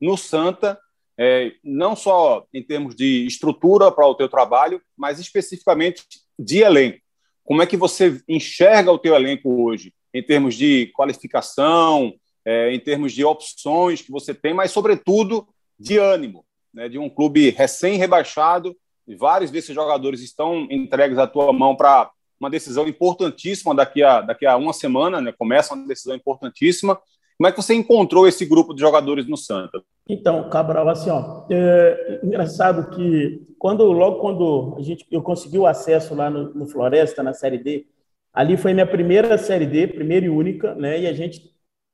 no 0.00 0.16
Santa, 0.16 0.78
é, 1.18 1.52
não 1.64 1.96
só 1.96 2.46
em 2.54 2.62
termos 2.62 2.94
de 2.94 3.26
estrutura 3.26 3.90
para 3.90 4.06
o 4.06 4.14
teu 4.14 4.28
trabalho, 4.28 4.80
mas 4.96 5.18
especificamente 5.18 6.04
de 6.38 6.58
elenco. 6.58 7.00
Como 7.44 7.60
é 7.60 7.66
que 7.66 7.76
você 7.76 8.22
enxerga 8.28 8.92
o 8.92 8.98
teu 8.98 9.16
elenco 9.16 9.64
hoje, 9.64 9.92
em 10.14 10.22
termos 10.22 10.54
de 10.54 10.86
qualificação, 10.94 12.14
é, 12.44 12.72
em 12.72 12.78
termos 12.78 13.12
de 13.12 13.24
opções 13.24 14.00
que 14.00 14.12
você 14.12 14.32
tem, 14.32 14.54
mas, 14.54 14.70
sobretudo, 14.70 15.48
de 15.76 15.98
ânimo, 15.98 16.44
né, 16.72 16.88
de 16.88 16.98
um 16.98 17.10
clube 17.10 17.50
recém-rebaixado, 17.50 18.76
vários 19.18 19.50
desses 19.50 19.74
jogadores 19.74 20.20
estão 20.20 20.68
entregues 20.70 21.18
à 21.18 21.26
tua 21.26 21.52
mão 21.52 21.74
para 21.74 22.10
uma 22.40 22.50
decisão 22.50 22.86
importantíssima 22.86 23.74
daqui 23.74 24.02
a, 24.02 24.20
daqui 24.20 24.46
a 24.46 24.56
uma 24.56 24.72
semana, 24.72 25.20
né? 25.20 25.32
Começa 25.36 25.74
uma 25.74 25.86
decisão 25.86 26.14
importantíssima. 26.14 26.98
Como 27.36 27.46
é 27.46 27.52
que 27.52 27.62
você 27.62 27.74
encontrou 27.74 28.26
esse 28.26 28.44
grupo 28.44 28.74
de 28.74 28.80
jogadores 28.80 29.28
no 29.28 29.36
Santa? 29.36 29.80
Então, 30.08 30.48
Cabral, 30.50 30.88
assim, 30.88 31.10
ó, 31.10 31.44
é 31.50 32.20
engraçado 32.22 32.90
que 32.90 33.46
quando 33.58 33.84
logo 33.84 34.20
quando 34.20 34.74
a 34.78 34.82
gente 34.82 35.06
eu 35.10 35.22
consegui 35.22 35.58
o 35.58 35.66
acesso 35.66 36.14
lá 36.14 36.28
no, 36.28 36.52
no 36.54 36.66
Floresta 36.66 37.22
na 37.22 37.32
Série 37.32 37.58
D, 37.58 37.86
ali 38.32 38.56
foi 38.56 38.72
minha 38.72 38.86
primeira 38.86 39.38
Série 39.38 39.66
D, 39.66 39.86
primeira 39.86 40.26
e 40.26 40.28
única, 40.28 40.74
né? 40.74 41.00
E 41.00 41.06
a 41.06 41.12
gente 41.12 41.42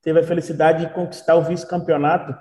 teve 0.00 0.20
a 0.20 0.24
felicidade 0.24 0.86
de 0.86 0.94
conquistar 0.94 1.34
o 1.34 1.42
vice-campeonato. 1.42 2.34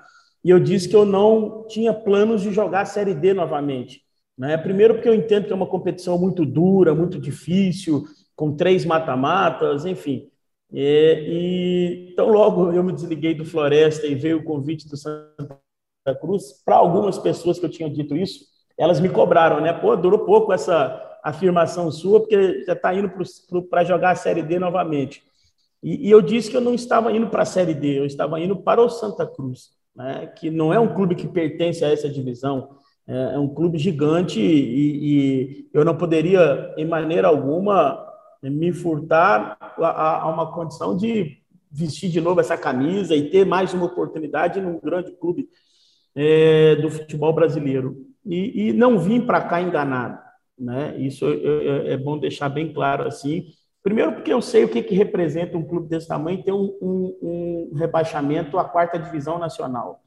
E 0.43 0.49
eu 0.49 0.59
disse 0.59 0.87
que 0.87 0.95
eu 0.95 1.05
não 1.05 1.65
tinha 1.67 1.93
planos 1.93 2.41
de 2.41 2.51
jogar 2.51 2.81
a 2.81 2.85
Série 2.85 3.13
D 3.13 3.33
novamente. 3.33 4.01
Né? 4.37 4.57
Primeiro, 4.57 4.95
porque 4.95 5.09
eu 5.09 5.13
entendo 5.13 5.45
que 5.45 5.53
é 5.53 5.55
uma 5.55 5.67
competição 5.67 6.17
muito 6.17 6.45
dura, 6.45 6.95
muito 6.95 7.19
difícil, 7.19 8.03
com 8.35 8.55
três 8.55 8.85
mata-matas, 8.85 9.85
enfim. 9.85 10.29
É, 10.73 11.21
e, 11.27 12.09
então, 12.11 12.27
logo 12.29 12.71
eu 12.71 12.83
me 12.83 12.93
desliguei 12.93 13.35
do 13.35 13.45
Floresta 13.45 14.07
e 14.07 14.15
veio 14.15 14.39
o 14.39 14.43
convite 14.43 14.89
do 14.89 14.97
Santa 14.97 15.59
Cruz. 16.19 16.63
Para 16.65 16.77
algumas 16.77 17.19
pessoas 17.19 17.59
que 17.59 17.65
eu 17.65 17.69
tinha 17.69 17.89
dito 17.89 18.17
isso, 18.17 18.45
elas 18.77 18.99
me 18.99 19.09
cobraram, 19.09 19.61
né? 19.61 19.71
Pô, 19.71 19.95
durou 19.95 20.25
pouco 20.25 20.51
essa 20.51 20.99
afirmação 21.23 21.91
sua, 21.91 22.19
porque 22.19 22.63
já 22.65 22.73
está 22.73 22.93
indo 22.93 23.11
para 23.69 23.83
jogar 23.83 24.11
a 24.11 24.15
Série 24.15 24.41
D 24.41 24.57
novamente. 24.59 25.23
E, 25.81 26.07
e, 26.07 26.11
eu 26.11 26.21
disse 26.21 26.49
que 26.49 26.57
eu 26.57 26.61
não 26.61 26.73
estava 26.73 27.11
indo 27.11 27.27
para 27.27 27.43
a 27.43 27.45
Série 27.45 27.73
D, 27.73 27.99
eu 27.99 28.05
estava 28.05 28.39
indo 28.39 28.55
para 28.55 28.81
o 28.81 28.89
Santa 28.89 29.27
Cruz, 29.27 29.69
né? 29.95 30.27
que 30.27 30.49
não 30.49 30.73
é 30.73 30.79
um 30.79 30.93
clube 30.93 31.13
que 31.13 31.27
pertence 31.27 31.83
a 31.83 31.89
essa 31.89 32.09
divisão. 32.09 32.77
É, 33.07 33.35
é 33.35 33.39
um 33.39 33.53
clube 33.53 33.77
gigante 33.77 34.39
e, 34.39 34.45
e, 35.03 35.69
eu 35.73 35.83
não 35.83 35.95
poderia, 35.97 36.73
em 36.77 36.85
maneira 36.85 37.27
alguma, 37.27 37.99
me 38.41 38.71
furtar 38.71 39.57
a, 39.59 40.21
a, 40.21 40.29
uma 40.29 40.51
condição 40.53 40.95
de 40.95 41.37
vestir 41.71 42.09
de 42.09 42.21
novo 42.21 42.39
essa 42.39 42.57
camisa 42.57 43.15
e 43.15 43.29
ter 43.29 43.45
mais 43.45 43.73
uma 43.73 43.85
oportunidade 43.85 44.61
num 44.61 44.79
grande 44.79 45.11
clube 45.13 45.49
é, 46.15 46.75
do 46.77 46.89
futebol 46.89 47.33
brasileiro. 47.33 48.05
E, 48.25 48.69
e 48.69 48.73
não 48.73 48.99
vim 48.99 49.21
para 49.21 49.41
cá 49.41 49.61
enganado. 49.61 50.19
Né? 50.57 50.95
Isso 50.99 51.25
é, 51.25 51.33
é, 51.33 51.93
é, 51.93 51.97
bom 51.97 52.17
deixar 52.17 52.47
bem 52.47 52.71
claro 52.71 53.07
assim. 53.07 53.47
Primeiro, 53.81 54.13
porque 54.13 54.31
eu 54.31 54.41
sei 54.41 54.63
o 54.63 54.69
que, 54.69 54.81
que 54.81 54.95
representa 54.95 55.57
um 55.57 55.63
clube 55.63 55.89
desse 55.89 56.07
tamanho 56.07 56.43
ter 56.43 56.53
um, 56.53 56.77
um, 56.81 57.17
um 57.21 57.75
rebaixamento 57.75 58.57
à 58.57 58.63
quarta 58.63 58.97
divisão 58.97 59.37
nacional. 59.37 60.01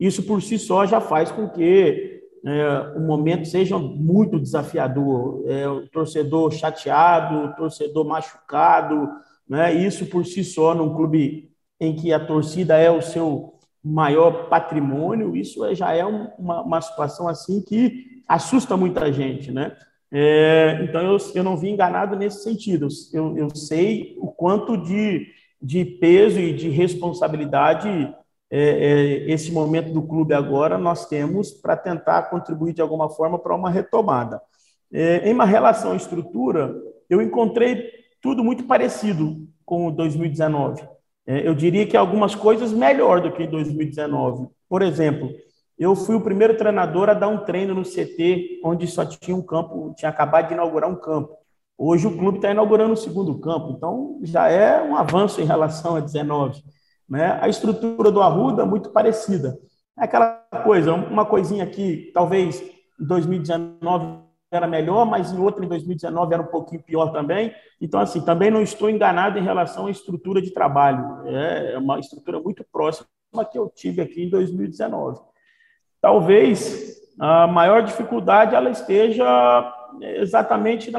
Isso 0.00 0.22
por 0.24 0.42
si 0.42 0.58
só 0.58 0.86
já 0.86 1.00
faz 1.00 1.30
com 1.30 1.48
que 1.48 2.19
é, 2.44 2.96
o 2.96 3.00
momento 3.00 3.46
seja 3.46 3.78
muito 3.78 4.40
desafiador, 4.40 5.44
é, 5.46 5.68
o 5.68 5.86
torcedor 5.88 6.50
chateado, 6.52 7.36
o 7.36 7.52
torcedor 7.54 8.04
machucado, 8.06 9.08
né? 9.48 9.74
Isso 9.74 10.06
por 10.06 10.24
si 10.24 10.42
só, 10.42 10.74
num 10.74 10.94
clube 10.94 11.50
em 11.78 11.94
que 11.94 12.12
a 12.12 12.24
torcida 12.24 12.76
é 12.76 12.90
o 12.90 13.02
seu 13.02 13.54
maior 13.82 14.48
patrimônio, 14.48 15.36
isso 15.36 15.64
é, 15.64 15.74
já 15.74 15.94
é 15.94 16.04
uma, 16.04 16.62
uma 16.62 16.80
situação 16.80 17.26
assim 17.28 17.62
que 17.62 18.22
assusta 18.28 18.76
muita 18.76 19.12
gente, 19.12 19.50
né? 19.50 19.76
É, 20.12 20.80
então 20.82 21.02
eu, 21.02 21.16
eu 21.34 21.44
não 21.44 21.56
vi 21.56 21.70
enganado 21.70 22.16
nesse 22.16 22.42
sentido. 22.42 22.88
Eu, 23.12 23.36
eu 23.36 23.54
sei 23.54 24.16
o 24.18 24.28
quanto 24.28 24.76
de, 24.76 25.26
de 25.62 25.84
peso 25.84 26.38
e 26.40 26.52
de 26.52 26.68
responsabilidade 26.68 28.12
é, 28.50 28.60
é, 28.60 29.30
esse 29.30 29.52
momento 29.52 29.92
do 29.92 30.02
clube 30.02 30.34
agora 30.34 30.76
nós 30.76 31.06
temos 31.06 31.52
para 31.52 31.76
tentar 31.76 32.22
contribuir 32.24 32.72
de 32.72 32.82
alguma 32.82 33.08
forma 33.08 33.38
para 33.38 33.54
uma 33.54 33.70
retomada. 33.70 34.42
É, 34.92 35.28
em 35.28 35.32
uma 35.32 35.44
relação 35.44 35.92
à 35.92 35.96
estrutura, 35.96 36.74
eu 37.08 37.22
encontrei 37.22 37.90
tudo 38.20 38.42
muito 38.42 38.64
parecido 38.64 39.46
com 39.64 39.86
o 39.86 39.90
2019. 39.92 40.82
É, 41.26 41.46
eu 41.46 41.54
diria 41.54 41.86
que 41.86 41.96
algumas 41.96 42.34
coisas 42.34 42.72
melhor 42.72 43.20
do 43.20 43.30
que 43.30 43.44
em 43.44 43.50
2019. 43.50 44.48
Por 44.68 44.82
exemplo, 44.82 45.30
eu 45.78 45.94
fui 45.94 46.16
o 46.16 46.20
primeiro 46.20 46.56
treinador 46.56 47.08
a 47.08 47.14
dar 47.14 47.28
um 47.28 47.44
treino 47.44 47.72
no 47.72 47.84
CT, 47.84 48.60
onde 48.64 48.86
só 48.88 49.04
tinha 49.06 49.36
um 49.36 49.42
campo, 49.42 49.94
tinha 49.96 50.10
acabado 50.10 50.48
de 50.48 50.54
inaugurar 50.54 50.90
um 50.90 50.96
campo. 50.96 51.36
Hoje 51.78 52.06
o 52.06 52.18
clube 52.18 52.38
está 52.38 52.50
inaugurando 52.50 52.92
o 52.92 52.96
segundo 52.96 53.38
campo, 53.38 53.74
então 53.74 54.18
já 54.22 54.48
é 54.48 54.82
um 54.82 54.96
avanço 54.96 55.40
em 55.40 55.46
relação 55.46 55.96
a 55.96 56.00
19. 56.00 56.62
Né? 57.10 57.36
A 57.42 57.48
estrutura 57.48 58.12
do 58.12 58.22
Arruda 58.22 58.62
é 58.62 58.64
muito 58.64 58.90
parecida. 58.90 59.58
É 59.98 60.04
aquela 60.04 60.46
coisa, 60.64 60.94
uma 60.94 61.26
coisinha 61.26 61.66
que 61.66 62.12
talvez 62.14 62.62
em 63.00 63.04
2019 63.04 64.20
era 64.52 64.66
melhor, 64.66 65.04
mas 65.04 65.32
em 65.32 65.38
outra, 65.38 65.64
em 65.64 65.68
2019, 65.68 66.34
era 66.34 66.42
um 66.42 66.46
pouquinho 66.46 66.82
pior 66.82 67.12
também. 67.12 67.52
Então, 67.80 68.00
assim, 68.00 68.20
também 68.24 68.50
não 68.50 68.62
estou 68.62 68.88
enganado 68.88 69.38
em 69.38 69.42
relação 69.42 69.86
à 69.86 69.90
estrutura 69.90 70.40
de 70.40 70.52
trabalho. 70.52 71.26
É 71.26 71.78
uma 71.78 71.98
estrutura 71.98 72.40
muito 72.40 72.64
próxima 72.72 73.08
que 73.50 73.58
eu 73.58 73.68
tive 73.68 74.02
aqui 74.02 74.24
em 74.24 74.30
2019. 74.30 75.20
Talvez 76.00 77.00
a 77.18 77.46
maior 77.46 77.82
dificuldade 77.82 78.54
ela 78.54 78.70
esteja 78.70 79.72
exatamente 80.00 80.92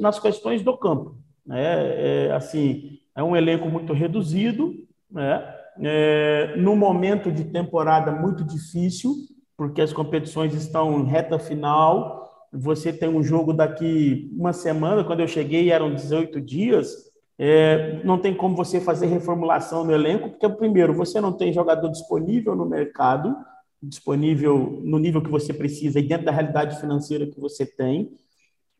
nas 0.00 0.18
questões 0.18 0.62
do 0.62 0.76
campo. 0.76 1.16
Né? 1.44 2.26
É, 2.26 2.32
assim, 2.32 2.98
é 3.14 3.22
um 3.22 3.36
elenco 3.36 3.68
muito 3.68 3.92
reduzido, 3.92 4.74
né? 5.10 5.55
É, 5.80 6.54
no 6.56 6.74
momento 6.74 7.30
de 7.30 7.44
temporada 7.44 8.10
muito 8.10 8.44
difícil, 8.44 9.14
porque 9.56 9.80
as 9.80 9.92
competições 9.92 10.54
estão 10.54 11.00
em 11.00 11.04
reta 11.04 11.38
final, 11.38 12.48
você 12.52 12.92
tem 12.92 13.08
um 13.08 13.22
jogo 13.22 13.52
daqui 13.52 14.30
uma 14.36 14.52
semana, 14.52 15.04
quando 15.04 15.20
eu 15.20 15.28
cheguei 15.28 15.70
eram 15.70 15.94
18 15.94 16.40
dias, 16.40 17.06
é, 17.38 18.00
não 18.02 18.18
tem 18.18 18.34
como 18.34 18.56
você 18.56 18.80
fazer 18.80 19.06
reformulação 19.06 19.84
no 19.84 19.92
elenco, 19.92 20.30
porque, 20.30 20.48
primeiro, 20.48 20.94
você 20.94 21.20
não 21.20 21.32
tem 21.32 21.52
jogador 21.52 21.88
disponível 21.90 22.54
no 22.54 22.64
mercado, 22.64 23.36
disponível 23.82 24.80
no 24.82 24.98
nível 24.98 25.22
que 25.22 25.30
você 25.30 25.52
precisa 25.52 25.98
e 25.98 26.02
dentro 26.02 26.24
da 26.24 26.32
realidade 26.32 26.80
financeira 26.80 27.26
que 27.26 27.38
você 27.38 27.66
tem. 27.66 28.10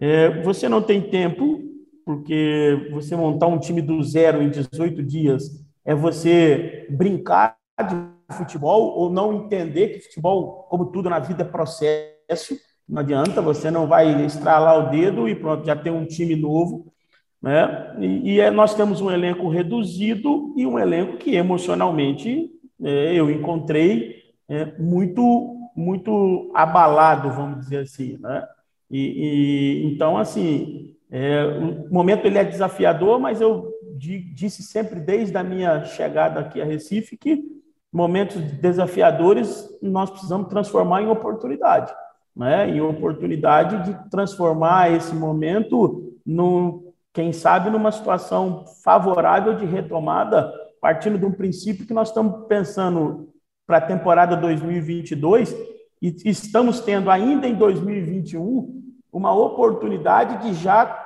É, 0.00 0.42
você 0.42 0.68
não 0.68 0.80
tem 0.80 1.02
tempo, 1.02 1.60
porque 2.04 2.88
você 2.92 3.14
montar 3.14 3.46
um 3.46 3.58
time 3.58 3.82
do 3.82 4.02
zero 4.02 4.42
em 4.42 4.48
18 4.48 5.02
dias 5.02 5.65
é 5.87 5.95
você 5.95 6.87
brincar 6.90 7.57
de 7.88 8.35
futebol 8.35 8.99
ou 8.99 9.09
não 9.09 9.33
entender 9.33 9.88
que 9.88 10.00
futebol, 10.00 10.66
como 10.69 10.87
tudo 10.87 11.09
na 11.09 11.21
vida, 11.21 11.43
é 11.43 11.47
processo. 11.47 12.57
Não 12.88 13.00
adianta, 13.00 13.40
você 13.40 13.71
não 13.71 13.87
vai 13.87 14.25
estralar 14.25 14.78
o 14.78 14.90
dedo 14.90 15.28
e 15.28 15.35
pronto, 15.35 15.64
já 15.64 15.76
tem 15.76 15.93
um 15.93 16.05
time 16.05 16.35
novo. 16.35 16.93
Né? 17.40 17.97
E, 18.00 18.35
e 18.35 18.40
é, 18.40 18.50
nós 18.50 18.75
temos 18.75 19.00
um 19.00 19.11
elenco 19.11 19.49
reduzido 19.49 20.52
e 20.57 20.66
um 20.66 20.78
elenco 20.78 21.19
que 21.19 21.37
emocionalmente 21.37 22.50
é, 22.83 23.14
eu 23.14 23.31
encontrei 23.31 24.16
é, 24.49 24.64
muito, 24.78 25.57
muito 25.76 26.50
abalado, 26.55 27.31
vamos 27.31 27.61
dizer 27.61 27.78
assim. 27.78 28.19
Né? 28.19 28.45
E, 28.90 29.00
e 29.00 29.93
então, 29.93 30.16
assim, 30.19 30.97
é, 31.11 31.45
o 31.45 31.93
momento 31.93 32.25
ele 32.26 32.38
é 32.38 32.45
desafiador, 32.45 33.21
mas 33.21 33.40
eu 33.40 33.75
disse 33.96 34.62
sempre 34.62 35.00
desde 35.00 35.36
a 35.36 35.42
minha 35.42 35.84
chegada 35.84 36.40
aqui 36.40 36.60
a 36.60 36.64
Recife 36.64 37.16
que 37.16 37.44
momentos 37.92 38.40
desafiadores 38.60 39.68
nós 39.80 40.10
precisamos 40.10 40.48
transformar 40.48 41.02
em 41.02 41.08
oportunidade 41.08 41.92
né, 42.36 42.68
em 42.68 42.80
oportunidade 42.82 43.84
de 43.84 44.10
transformar 44.10 44.92
esse 44.92 45.14
momento, 45.14 46.12
no, 46.24 46.92
quem 47.14 47.32
sabe, 47.32 47.70
numa 47.70 47.90
situação 47.90 48.66
favorável 48.84 49.54
de 49.54 49.64
retomada, 49.64 50.52
partindo 50.80 51.18
de 51.18 51.24
um 51.24 51.32
princípio 51.32 51.86
que 51.86 51.94
nós 51.94 52.08
estamos 52.08 52.46
pensando 52.46 53.32
para 53.66 53.78
a 53.78 53.80
temporada 53.80 54.36
2022 54.36 55.56
e 56.02 56.14
estamos 56.26 56.80
tendo 56.80 57.10
ainda 57.10 57.48
em 57.48 57.54
2021 57.54 58.82
uma 59.10 59.32
oportunidade 59.32 60.42
de 60.42 60.54
já 60.54 61.05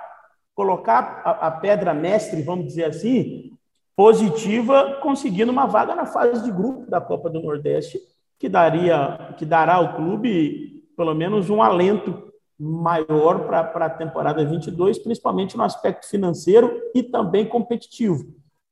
colocar 0.60 1.22
a, 1.24 1.46
a 1.46 1.50
pedra 1.50 1.94
mestre, 1.94 2.42
vamos 2.42 2.66
dizer 2.66 2.84
assim, 2.84 3.52
positiva, 3.96 4.98
conseguindo 5.00 5.50
uma 5.50 5.64
vaga 5.64 5.94
na 5.94 6.04
fase 6.04 6.44
de 6.44 6.52
grupo 6.52 6.90
da 6.90 7.00
Copa 7.00 7.30
do 7.30 7.40
Nordeste, 7.40 7.98
que 8.38 8.46
daria, 8.46 9.34
que 9.38 9.46
dará 9.46 9.76
ao 9.76 9.96
clube 9.96 10.84
pelo 10.94 11.14
menos 11.14 11.48
um 11.48 11.62
alento 11.62 12.30
maior 12.58 13.46
para 13.46 13.86
a 13.86 13.88
temporada 13.88 14.44
22, 14.44 14.98
principalmente 14.98 15.56
no 15.56 15.62
aspecto 15.62 16.06
financeiro 16.06 16.78
e 16.94 17.02
também 17.02 17.46
competitivo, 17.46 18.26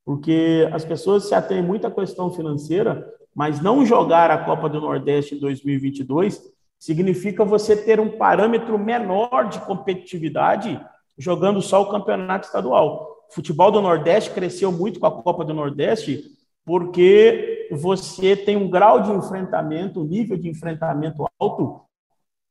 porque 0.04 0.68
as 0.70 0.84
pessoas 0.84 1.24
se 1.24 1.34
atêm 1.34 1.62
muito 1.62 1.86
à 1.86 1.90
questão 1.90 2.30
financeira, 2.30 3.10
mas 3.34 3.62
não 3.62 3.86
jogar 3.86 4.30
a 4.30 4.44
Copa 4.44 4.68
do 4.68 4.78
Nordeste 4.78 5.36
em 5.36 5.40
2022 5.40 6.52
significa 6.78 7.46
você 7.46 7.74
ter 7.74 7.98
um 7.98 8.18
parâmetro 8.18 8.78
menor 8.78 9.48
de 9.48 9.58
competitividade 9.60 10.78
jogando 11.18 11.60
só 11.60 11.82
o 11.82 11.90
campeonato 11.90 12.46
estadual. 12.46 13.24
O 13.28 13.34
futebol 13.34 13.70
do 13.70 13.82
Nordeste 13.82 14.30
cresceu 14.30 14.70
muito 14.70 15.00
com 15.00 15.06
a 15.06 15.22
Copa 15.22 15.44
do 15.44 15.52
Nordeste 15.52 16.24
porque 16.64 17.66
você 17.70 18.36
tem 18.36 18.56
um 18.56 18.68
grau 18.68 19.00
de 19.00 19.10
enfrentamento, 19.10 20.00
um 20.00 20.04
nível 20.04 20.36
de 20.36 20.48
enfrentamento 20.48 21.26
alto 21.38 21.80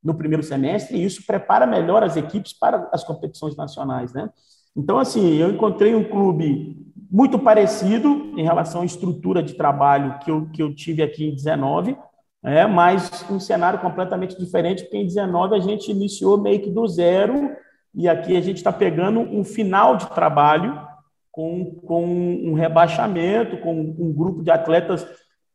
no 0.04 0.16
primeiro 0.16 0.42
semestre, 0.42 0.98
e 0.98 1.04
isso 1.04 1.26
prepara 1.26 1.68
melhor 1.68 2.04
as 2.04 2.16
equipes 2.16 2.54
para 2.54 2.90
as 2.92 3.04
competições 3.04 3.56
nacionais, 3.56 4.14
né? 4.14 4.30
Então, 4.76 4.98
assim, 4.98 5.36
eu 5.36 5.52
encontrei 5.52 5.94
um 5.96 6.04
clube 6.04 6.78
muito 7.12 7.38
parecido 7.40 8.34
em 8.38 8.44
relação 8.44 8.82
à 8.82 8.86
estrutura 8.86 9.42
de 9.42 9.54
trabalho 9.54 10.20
que 10.20 10.30
eu, 10.30 10.50
que 10.50 10.62
eu 10.62 10.74
tive 10.74 11.02
aqui 11.02 11.26
em 11.26 11.36
19, 11.36 11.98
é, 12.44 12.66
mas 12.66 13.26
um 13.30 13.40
cenário 13.40 13.80
completamente 13.80 14.38
diferente, 14.38 14.84
porque 14.84 14.98
em 14.98 15.06
19 15.06 15.56
a 15.56 15.60
gente 15.60 15.92
iniciou 15.92 16.38
meio 16.38 16.62
que 16.62 16.70
do 16.70 16.88
zero, 16.88 17.52
e 17.94 18.08
aqui 18.08 18.36
a 18.36 18.42
gente 18.42 18.58
está 18.58 18.72
pegando 18.72 19.20
um 19.20 19.44
final 19.44 19.98
de 19.98 20.10
trabalho 20.14 20.88
com, 21.32 21.76
com 21.82 22.06
um 22.06 22.54
rebaixamento, 22.54 23.58
com 23.58 23.80
um 23.80 24.14
grupo 24.14 24.44
de 24.44 24.52
atletas 24.52 25.08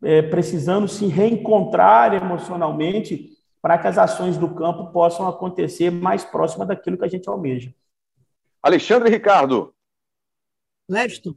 é, 0.03 0.23
precisando 0.23 0.89
se 0.89 1.07
reencontrar 1.07 2.15
emocionalmente 2.15 3.31
para 3.61 3.79
que 3.79 3.87
as 3.87 3.97
ações 3.97 4.37
do 4.37 4.53
campo 4.55 4.93
possam 4.93 5.29
acontecer 5.29 5.91
mais 5.91 6.25
próxima 6.25 6.67
daquilo 6.67 6.99
que 6.99 7.05
a 7.05 7.09
gente 7.09 7.29
almeja. 7.29 7.73
Alexandre 8.61 9.09
Ricardo. 9.11 9.73
Leston. 10.89 11.35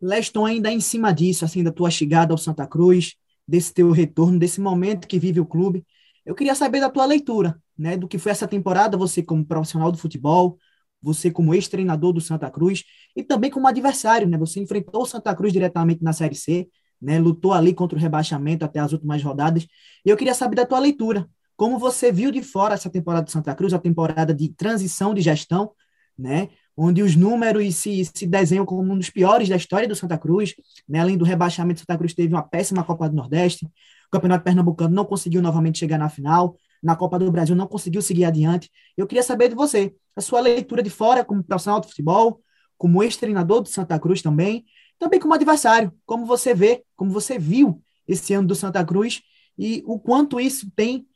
Leston, 0.00 0.46
ainda 0.46 0.70
em 0.70 0.80
cima 0.80 1.12
disso, 1.12 1.44
assim, 1.44 1.62
da 1.62 1.72
tua 1.72 1.90
chegada 1.90 2.32
ao 2.32 2.38
Santa 2.38 2.66
Cruz, 2.66 3.16
desse 3.46 3.74
teu 3.74 3.90
retorno, 3.90 4.38
desse 4.38 4.60
momento 4.60 5.08
que 5.08 5.18
vive 5.18 5.40
o 5.40 5.46
clube, 5.46 5.84
eu 6.24 6.34
queria 6.34 6.54
saber 6.54 6.80
da 6.80 6.88
tua 6.88 7.04
leitura, 7.04 7.59
né, 7.80 7.96
do 7.96 8.06
que 8.06 8.18
foi 8.18 8.30
essa 8.30 8.46
temporada, 8.46 8.94
você 8.94 9.22
como 9.22 9.42
profissional 9.44 9.90
do 9.90 9.96
futebol, 9.96 10.58
você 11.02 11.30
como 11.30 11.54
ex-treinador 11.54 12.12
do 12.12 12.20
Santa 12.20 12.50
Cruz 12.50 12.84
e 13.16 13.22
também 13.22 13.50
como 13.50 13.66
adversário, 13.66 14.28
né? 14.28 14.36
Você 14.36 14.60
enfrentou 14.60 15.02
o 15.02 15.06
Santa 15.06 15.34
Cruz 15.34 15.50
diretamente 15.50 16.04
na 16.04 16.12
Série 16.12 16.34
C, 16.34 16.68
né? 17.00 17.18
Lutou 17.18 17.54
ali 17.54 17.72
contra 17.72 17.96
o 17.96 18.00
rebaixamento 18.00 18.66
até 18.66 18.80
as 18.80 18.92
últimas 18.92 19.22
rodadas. 19.22 19.66
E 20.04 20.10
eu 20.10 20.16
queria 20.16 20.34
saber 20.34 20.56
da 20.56 20.66
tua 20.66 20.78
leitura. 20.78 21.26
Como 21.56 21.78
você 21.78 22.12
viu 22.12 22.30
de 22.30 22.42
fora 22.42 22.74
essa 22.74 22.90
temporada 22.90 23.24
do 23.24 23.30
Santa 23.30 23.54
Cruz, 23.54 23.72
a 23.72 23.78
temporada 23.78 24.34
de 24.34 24.50
transição 24.50 25.14
de 25.14 25.22
gestão, 25.22 25.72
né? 26.18 26.50
Onde 26.76 27.02
os 27.02 27.16
números 27.16 27.76
se, 27.76 28.04
se 28.04 28.26
desenham 28.26 28.66
como 28.66 28.92
um 28.92 28.98
dos 28.98 29.08
piores 29.08 29.48
da 29.48 29.56
história 29.56 29.88
do 29.88 29.96
Santa 29.96 30.18
Cruz, 30.18 30.54
né? 30.86 31.00
Além 31.00 31.16
do 31.16 31.24
rebaixamento, 31.24 31.78
o 31.78 31.80
Santa 31.80 31.96
Cruz 31.96 32.12
teve 32.12 32.34
uma 32.34 32.42
péssima 32.42 32.84
Copa 32.84 33.08
do 33.08 33.16
Nordeste. 33.16 33.64
O 33.64 34.10
Campeonato 34.10 34.44
Pernambucano 34.44 34.94
não 34.94 35.06
conseguiu 35.06 35.40
novamente 35.40 35.78
chegar 35.78 35.96
na 35.96 36.10
final. 36.10 36.58
Na 36.82 36.96
Copa 36.96 37.18
do 37.18 37.30
Brasil 37.30 37.54
não 37.54 37.66
conseguiu 37.66 38.00
seguir 38.00 38.24
adiante. 38.24 38.70
Eu 38.96 39.06
queria 39.06 39.22
saber 39.22 39.48
de 39.48 39.54
você, 39.54 39.94
a 40.16 40.20
sua 40.20 40.40
leitura 40.40 40.82
de 40.82 40.90
fora 40.90 41.24
como 41.24 41.42
profissional 41.42 41.80
de 41.80 41.88
futebol, 41.88 42.40
como 42.78 43.02
ex-treinador 43.02 43.60
do 43.60 43.68
Santa 43.68 43.98
Cruz 43.98 44.22
também, 44.22 44.64
também 44.98 45.20
como 45.20 45.34
adversário, 45.34 45.92
como 46.06 46.24
você 46.24 46.54
vê, 46.54 46.82
como 46.96 47.10
você 47.10 47.38
viu 47.38 47.82
esse 48.06 48.32
ano 48.34 48.48
do 48.48 48.54
Santa 48.54 48.84
Cruz 48.84 49.22
e 49.58 49.82
o 49.86 49.98
quanto 49.98 50.40
isso 50.40 50.70
tem 50.74 51.06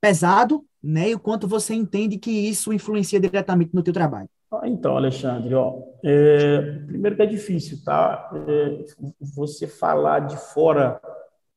pesado, 0.00 0.64
né? 0.82 1.10
E 1.10 1.14
o 1.14 1.18
quanto 1.18 1.48
você 1.48 1.74
entende 1.74 2.18
que 2.18 2.30
isso 2.30 2.72
influencia 2.72 3.18
diretamente 3.18 3.74
no 3.74 3.82
teu 3.82 3.92
trabalho. 3.92 4.28
Então, 4.64 4.96
Alexandre, 4.96 5.54
ó, 5.54 5.78
é, 6.04 6.60
primeiro 6.86 7.16
que 7.16 7.22
é 7.22 7.26
difícil, 7.26 7.82
tá? 7.82 8.30
É, 8.46 8.84
você 9.34 9.66
falar 9.66 10.20
de 10.20 10.36
fora 10.36 11.00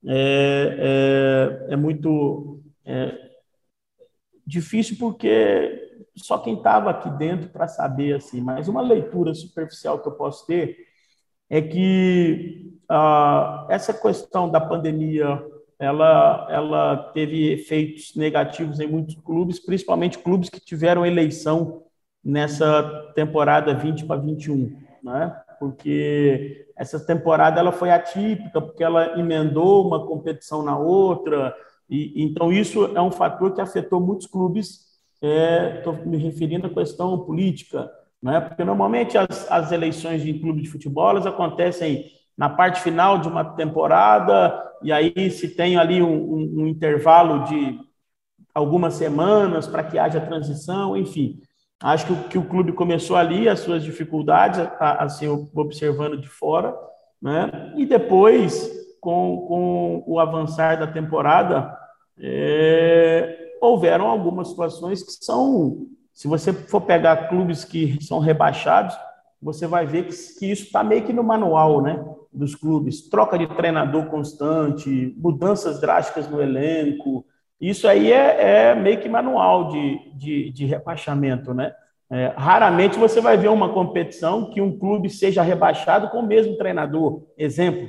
é, 0.05 1.67
é, 1.69 1.74
é 1.74 1.75
muito 1.75 2.62
é, 2.86 3.26
difícil 4.47 4.95
porque 4.97 5.99
só 6.15 6.37
quem 6.37 6.55
estava 6.55 6.89
aqui 6.89 7.09
dentro 7.11 7.49
para 7.49 7.67
saber 7.67 8.15
assim. 8.15 8.41
Mas 8.41 8.67
uma 8.67 8.81
leitura 8.81 9.33
superficial 9.35 9.99
que 9.99 10.07
eu 10.07 10.13
posso 10.13 10.47
ter 10.47 10.77
é 11.49 11.61
que 11.61 12.73
ah, 12.89 13.67
essa 13.69 13.93
questão 13.93 14.49
da 14.49 14.61
pandemia 14.61 15.43
ela, 15.79 16.47
ela 16.49 16.97
teve 17.13 17.51
efeitos 17.51 18.15
negativos 18.15 18.79
em 18.79 18.87
muitos 18.87 19.15
clubes, 19.15 19.59
principalmente 19.59 20.17
clubes 20.17 20.49
que 20.49 20.59
tiveram 20.59 21.05
eleição 21.05 21.83
nessa 22.23 23.11
temporada 23.13 23.75
20 23.75 24.05
para 24.05 24.19
21. 24.19 24.75
Né? 25.03 25.39
Porque 25.59 26.67
essa 26.75 26.99
temporada 26.99 27.59
ela 27.59 27.71
foi 27.71 27.91
atípica, 27.91 28.59
porque 28.59 28.83
ela 28.83 29.19
emendou 29.19 29.85
uma 29.87 30.05
competição 30.07 30.63
na 30.63 30.77
outra, 30.77 31.55
e 31.89 32.24
então 32.24 32.51
isso 32.51 32.86
é 32.96 33.01
um 33.01 33.12
fator 33.12 33.53
que 33.53 33.62
afetou 33.62 34.00
muitos 34.00 34.27
clubes. 34.27 34.86
Estou 35.22 35.96
é, 35.96 36.06
me 36.06 36.17
referindo 36.17 36.67
à 36.67 36.70
questão 36.70 37.17
política, 37.20 37.89
né? 38.22 38.39
Porque 38.41 38.63
normalmente 38.63 39.17
as, 39.17 39.50
as 39.51 39.72
eleições 39.72 40.22
de 40.22 40.34
clube 40.34 40.62
de 40.62 40.70
futebol 40.70 41.10
elas 41.10 41.25
acontecem 41.25 42.06
na 42.38 42.50
parte 42.50 42.82
final 42.82 43.17
de 43.17 43.27
uma 43.27 43.44
temporada 43.44 44.63
e 44.84 44.91
aí 44.91 45.32
se 45.32 45.56
tem 45.56 45.77
ali 45.77 46.01
um, 46.03 46.13
um, 46.13 46.62
um 46.62 46.67
intervalo 46.67 47.46
de 47.46 47.79
algumas 48.53 48.96
semanas 48.96 49.67
para 49.67 49.84
que 49.84 49.98
haja 50.00 50.20
transição, 50.20 50.98
enfim. 50.98 51.39
Acho 51.79 52.08
que 52.08 52.13
o, 52.13 52.24
que 52.29 52.38
o 52.38 52.48
clube 52.48 52.72
começou 52.74 53.15
ali 53.15 53.48
as 53.48 53.60
suas 53.60 53.84
dificuldades 53.84 54.60
a, 54.79 55.03
a 55.03 55.10
se 55.10 55.27
observando 55.27 56.17
de 56.20 56.27
fora, 56.27 56.75
né? 57.22 57.74
E 57.75 57.86
depois, 57.86 58.70
com, 58.99 59.45
com 59.47 60.03
o 60.05 60.19
avançar 60.19 60.79
da 60.79 60.87
temporada, 60.87 61.75
é, 62.19 63.53
houveram 63.61 64.07
algumas 64.07 64.49
situações 64.49 65.03
que 65.03 65.11
são 65.23 65.87
se 66.17 66.27
você 66.27 66.51
for 66.51 66.81
pegar 66.81 67.29
clubes 67.29 67.63
que 67.63 68.03
são 68.03 68.17
rebaixados, 68.17 68.97
você 69.39 69.67
vai 69.67 69.85
ver 69.85 70.07
que, 70.07 70.15
que 70.39 70.51
isso 70.51 70.63
está 70.63 70.83
meio 70.83 71.03
que 71.03 71.13
no 71.13 71.23
manual 71.23 71.79
né, 71.79 72.03
dos 72.33 72.55
clubes. 72.55 73.07
Troca 73.07 73.37
de 73.37 73.45
treinador 73.45 74.07
constante, 74.07 75.13
mudanças 75.15 75.79
drásticas 75.79 76.27
no 76.27 76.41
elenco. 76.41 77.23
Isso 77.61 77.87
aí 77.87 78.11
é, 78.11 78.71
é 78.71 78.75
meio 78.75 78.99
que 78.99 79.07
manual 79.07 79.67
de, 79.67 80.11
de, 80.15 80.49
de 80.49 80.65
rebaixamento. 80.65 81.53
Né? 81.53 81.71
É, 82.09 82.33
raramente 82.35 82.97
você 82.97 83.21
vai 83.21 83.37
ver 83.37 83.49
uma 83.49 83.69
competição 83.69 84.49
que 84.49 84.59
um 84.59 84.75
clube 84.75 85.11
seja 85.11 85.43
rebaixado 85.43 86.09
com 86.09 86.21
o 86.21 86.25
mesmo 86.25 86.57
treinador. 86.57 87.27
Exemplo, 87.37 87.87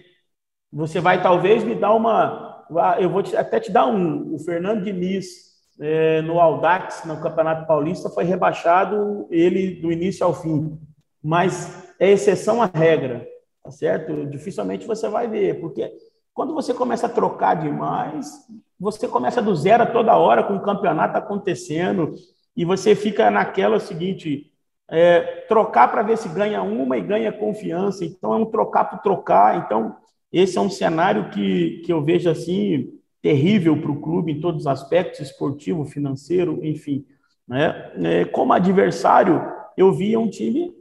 você 0.73 1.01
vai 1.01 1.23
talvez 1.23 1.65
me 1.65 1.75
dar 1.75 1.95
uma. 1.95 2.65
Eu 2.99 3.09
vou 3.09 3.23
te, 3.23 3.37
até 3.37 3.59
te 3.59 3.71
dar 3.71 3.87
um. 3.87 4.35
O 4.35 4.39
Fernando 4.39 4.85
Diniz 4.85 5.49
é, 5.81 6.21
no 6.23 6.41
Audax, 6.41 7.05
no 7.05 7.21
Campeonato 7.21 7.67
Paulista, 7.67 8.11
foi 8.11 8.25
rebaixado 8.25 9.27
ele 9.31 9.81
do 9.81 9.91
início 9.91 10.25
ao 10.25 10.35
fim. 10.35 10.79
Mas 11.23 11.93
é 11.99 12.11
exceção 12.11 12.63
à 12.63 12.67
regra, 12.67 13.27
tá 13.63 13.71
certo? 13.71 14.27
Dificilmente 14.27 14.87
você 14.87 15.09
vai 15.09 15.27
ver, 15.27 15.61
porque 15.61 15.91
quando 16.35 16.55
você 16.55 16.73
começa 16.73 17.07
a 17.07 17.11
trocar 17.11 17.55
demais, 17.55 18.31
você 18.79 19.09
começa 19.09 19.43
do 19.43 19.57
zero 19.57 19.93
toda 19.93 20.17
hora 20.17 20.45
com 20.45 20.55
o 20.55 20.63
campeonato 20.63 21.19
acontecendo 21.19 22.15
e 22.57 22.65
você 22.65 22.95
fica 22.95 23.31
naquela 23.31 23.81
seguinte, 23.81 24.53
é, 24.91 25.21
trocar 25.49 25.89
para 25.91 26.03
ver 26.03 26.17
se 26.17 26.29
ganha 26.29 26.63
uma 26.63 26.97
e 26.97 27.03
ganha 27.03 27.33
confiança. 27.33 28.05
Então, 28.05 28.33
é 28.33 28.37
um 28.37 28.47
trocar 28.47 28.85
por 28.85 29.01
trocar. 29.01 29.65
Então, 29.65 29.97
esse 30.33 30.59
é 30.59 30.61
um 30.61 30.71
cenário 30.71 31.31
que, 31.31 31.83
que 31.85 31.93
eu 31.93 32.05
vejo 32.05 32.29
assim 32.29 32.99
terrível 33.23 33.81
para 33.81 33.91
o 33.91 34.01
clube 34.01 34.33
em 34.33 34.41
todos 34.41 34.63
os 34.63 34.67
aspectos, 34.67 35.21
esportivo, 35.21 35.85
financeiro, 35.85 36.65
enfim. 36.65 37.05
Né? 37.47 37.93
É, 38.05 38.25
como 38.27 38.53
adversário, 38.53 39.43
eu 39.77 39.93
via 39.93 40.21
um 40.21 40.29
time 40.29 40.73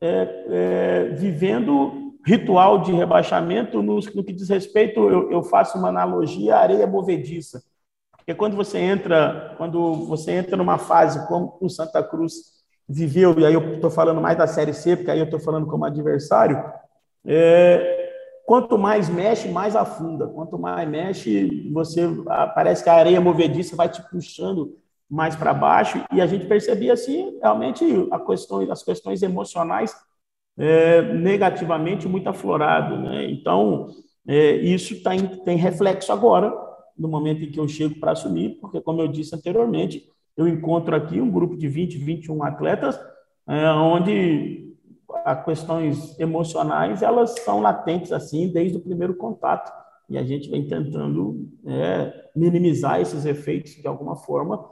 é, 0.00 0.44
é, 0.48 1.04
vivendo 1.14 2.14
ritual 2.24 2.80
de 2.80 2.92
rebaixamento 2.92 3.82
no, 3.82 3.96
no 3.96 4.24
que 4.24 4.32
diz 4.32 4.48
respeito, 4.48 5.00
eu, 5.10 5.30
eu, 5.30 5.42
faço 5.42 5.76
uma 5.76 5.88
analogia 5.88 6.56
à 6.56 6.60
areia 6.60 6.86
movediça. 6.86 7.62
Porque 8.16 8.34
quando 8.34 8.56
você 8.56 8.78
entra, 8.78 9.54
quando 9.58 10.06
você 10.06 10.32
entra 10.32 10.56
numa 10.56 10.78
fase 10.78 11.26
como 11.28 11.58
o 11.60 11.68
Santa 11.68 12.02
Cruz 12.02 12.34
viveu, 12.88 13.38
e 13.38 13.44
aí 13.44 13.52
eu 13.52 13.74
estou 13.74 13.90
falando 13.90 14.20
mais 14.20 14.38
da 14.38 14.46
Série 14.46 14.72
C, 14.72 14.96
porque 14.96 15.10
aí 15.10 15.18
eu 15.18 15.26
estou 15.26 15.38
falando 15.38 15.66
como 15.66 15.84
adversário, 15.84 16.62
é, 17.26 18.03
quanto 18.44 18.78
mais 18.78 19.08
mexe, 19.08 19.48
mais 19.48 19.74
afunda. 19.74 20.26
Quanto 20.28 20.58
mais 20.58 20.88
mexe, 20.88 21.70
você 21.72 22.02
parece 22.54 22.82
que 22.82 22.90
a 22.90 22.94
areia 22.94 23.20
movediça 23.20 23.76
vai 23.76 23.88
te 23.88 24.02
puxando 24.10 24.76
mais 25.10 25.34
para 25.36 25.54
baixo. 25.54 26.04
E 26.12 26.20
a 26.20 26.26
gente 26.26 26.46
percebia 26.46 26.92
assim, 26.92 27.38
realmente 27.40 27.84
a 28.10 28.18
questão, 28.18 28.60
as 28.70 28.82
questões 28.82 29.22
emocionais 29.22 29.94
é, 30.56 31.02
negativamente 31.14 32.08
muito 32.08 32.28
aflorado, 32.28 32.98
né? 32.98 33.30
Então 33.30 33.88
é, 34.26 34.56
isso 34.56 35.02
tá 35.02 35.14
em, 35.14 35.26
tem 35.44 35.56
reflexo 35.56 36.12
agora 36.12 36.52
no 36.96 37.08
momento 37.08 37.42
em 37.42 37.50
que 37.50 37.58
eu 37.58 37.66
chego 37.66 37.98
para 37.98 38.12
assumir, 38.12 38.58
porque 38.60 38.80
como 38.80 39.02
eu 39.02 39.08
disse 39.08 39.34
anteriormente, 39.34 40.08
eu 40.36 40.46
encontro 40.46 40.94
aqui 40.94 41.20
um 41.20 41.30
grupo 41.30 41.56
de 41.56 41.68
20, 41.68 41.98
21 41.98 42.42
atletas, 42.44 42.98
é, 43.48 43.68
onde 43.70 44.73
as 45.24 45.44
questões 45.44 46.18
emocionais 46.20 47.02
elas 47.02 47.34
são 47.40 47.60
latentes 47.60 48.12
assim 48.12 48.52
desde 48.52 48.76
o 48.76 48.80
primeiro 48.80 49.14
contato 49.14 49.72
e 50.08 50.18
a 50.18 50.22
gente 50.22 50.50
vem 50.50 50.68
tentando 50.68 51.48
é, 51.66 52.30
minimizar 52.36 53.00
esses 53.00 53.24
efeitos 53.24 53.72
de 53.72 53.88
alguma 53.88 54.16
forma 54.16 54.62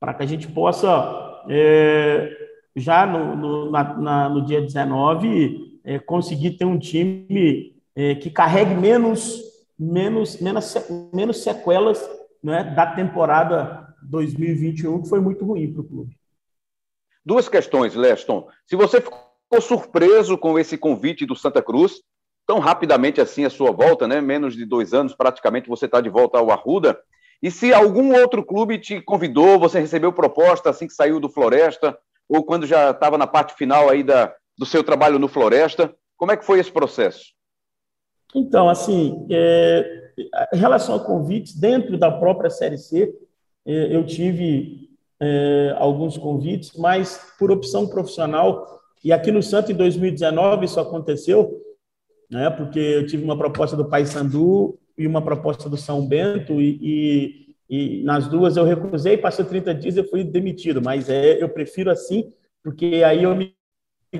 para 0.00 0.12
que 0.12 0.22
a 0.24 0.26
gente 0.26 0.48
possa 0.48 1.44
é, 1.48 2.36
já 2.74 3.06
no, 3.06 3.36
no, 3.36 3.70
na, 3.70 3.98
na, 3.98 4.28
no 4.28 4.44
dia 4.44 4.60
19 4.60 5.80
é, 5.84 5.98
conseguir 6.00 6.52
ter 6.52 6.64
um 6.64 6.78
time 6.78 7.76
é, 7.94 8.16
que 8.16 8.30
carregue 8.30 8.74
menos 8.74 9.40
menos 9.78 10.40
menos 10.40 10.74
menos 11.14 11.42
sequelas 11.42 12.04
né, 12.42 12.64
da 12.64 12.86
temporada 12.86 13.94
2021 14.02 15.02
que 15.02 15.08
foi 15.08 15.20
muito 15.20 15.44
ruim 15.44 15.72
para 15.72 15.82
o 15.82 15.84
clube. 15.84 16.18
Duas 17.24 17.48
questões, 17.48 17.94
Leston. 17.94 18.48
Se 18.66 18.74
você 18.74 19.00
ficou 19.00 19.29
ficou 19.50 19.60
surpreso 19.60 20.38
com 20.38 20.56
esse 20.56 20.78
convite 20.78 21.26
do 21.26 21.34
Santa 21.34 21.60
Cruz, 21.60 22.00
tão 22.46 22.60
rapidamente 22.60 23.20
assim 23.20 23.44
a 23.44 23.50
sua 23.50 23.72
volta, 23.72 24.06
né? 24.06 24.20
Menos 24.20 24.54
de 24.54 24.64
dois 24.64 24.94
anos, 24.94 25.12
praticamente, 25.12 25.68
você 25.68 25.86
está 25.86 26.00
de 26.00 26.08
volta 26.08 26.38
ao 26.38 26.52
Arruda. 26.52 26.96
E 27.42 27.50
se 27.50 27.74
algum 27.74 28.14
outro 28.14 28.44
clube 28.44 28.78
te 28.78 29.00
convidou, 29.00 29.58
você 29.58 29.80
recebeu 29.80 30.12
proposta 30.12 30.70
assim 30.70 30.86
que 30.86 30.94
saiu 30.94 31.18
do 31.18 31.28
Floresta, 31.28 31.98
ou 32.28 32.44
quando 32.44 32.64
já 32.64 32.90
estava 32.90 33.18
na 33.18 33.26
parte 33.26 33.54
final 33.54 33.88
aí 33.88 34.04
da, 34.04 34.32
do 34.56 34.64
seu 34.64 34.84
trabalho 34.84 35.18
no 35.18 35.26
Floresta, 35.26 35.92
como 36.16 36.30
é 36.30 36.36
que 36.36 36.44
foi 36.44 36.60
esse 36.60 36.70
processo? 36.70 37.32
Então, 38.32 38.68
assim, 38.68 39.26
é, 39.30 40.12
em 40.54 40.58
relação 40.58 40.94
a 40.94 41.00
convites, 41.04 41.58
dentro 41.58 41.98
da 41.98 42.12
própria 42.12 42.50
Série 42.50 42.78
C, 42.78 43.12
é, 43.66 43.96
eu 43.96 44.06
tive 44.06 44.90
é, 45.20 45.74
alguns 45.76 46.16
convites, 46.16 46.76
mas 46.76 47.34
por 47.36 47.50
opção 47.50 47.88
profissional, 47.88 48.79
e 49.02 49.12
aqui 49.12 49.32
no 49.32 49.42
Santo, 49.42 49.72
em 49.72 49.74
2019, 49.74 50.66
isso 50.66 50.78
aconteceu, 50.78 51.60
né, 52.30 52.50
porque 52.50 52.78
eu 52.78 53.06
tive 53.06 53.24
uma 53.24 53.36
proposta 53.36 53.76
do 53.76 53.88
Paysandu 53.88 54.78
e 54.96 55.06
uma 55.06 55.22
proposta 55.22 55.68
do 55.68 55.76
São 55.76 56.06
Bento, 56.06 56.60
e, 56.60 56.78
e, 57.68 58.00
e 58.00 58.02
nas 58.04 58.28
duas 58.28 58.56
eu 58.56 58.64
recusei, 58.64 59.16
passou 59.16 59.44
30 59.44 59.74
dias 59.74 59.96
e 59.96 60.04
fui 60.04 60.22
demitido, 60.22 60.82
mas 60.82 61.08
é, 61.08 61.42
eu 61.42 61.48
prefiro 61.48 61.90
assim, 61.90 62.32
porque 62.62 63.02
aí 63.04 63.22
eu 63.22 63.34
me 63.34 63.54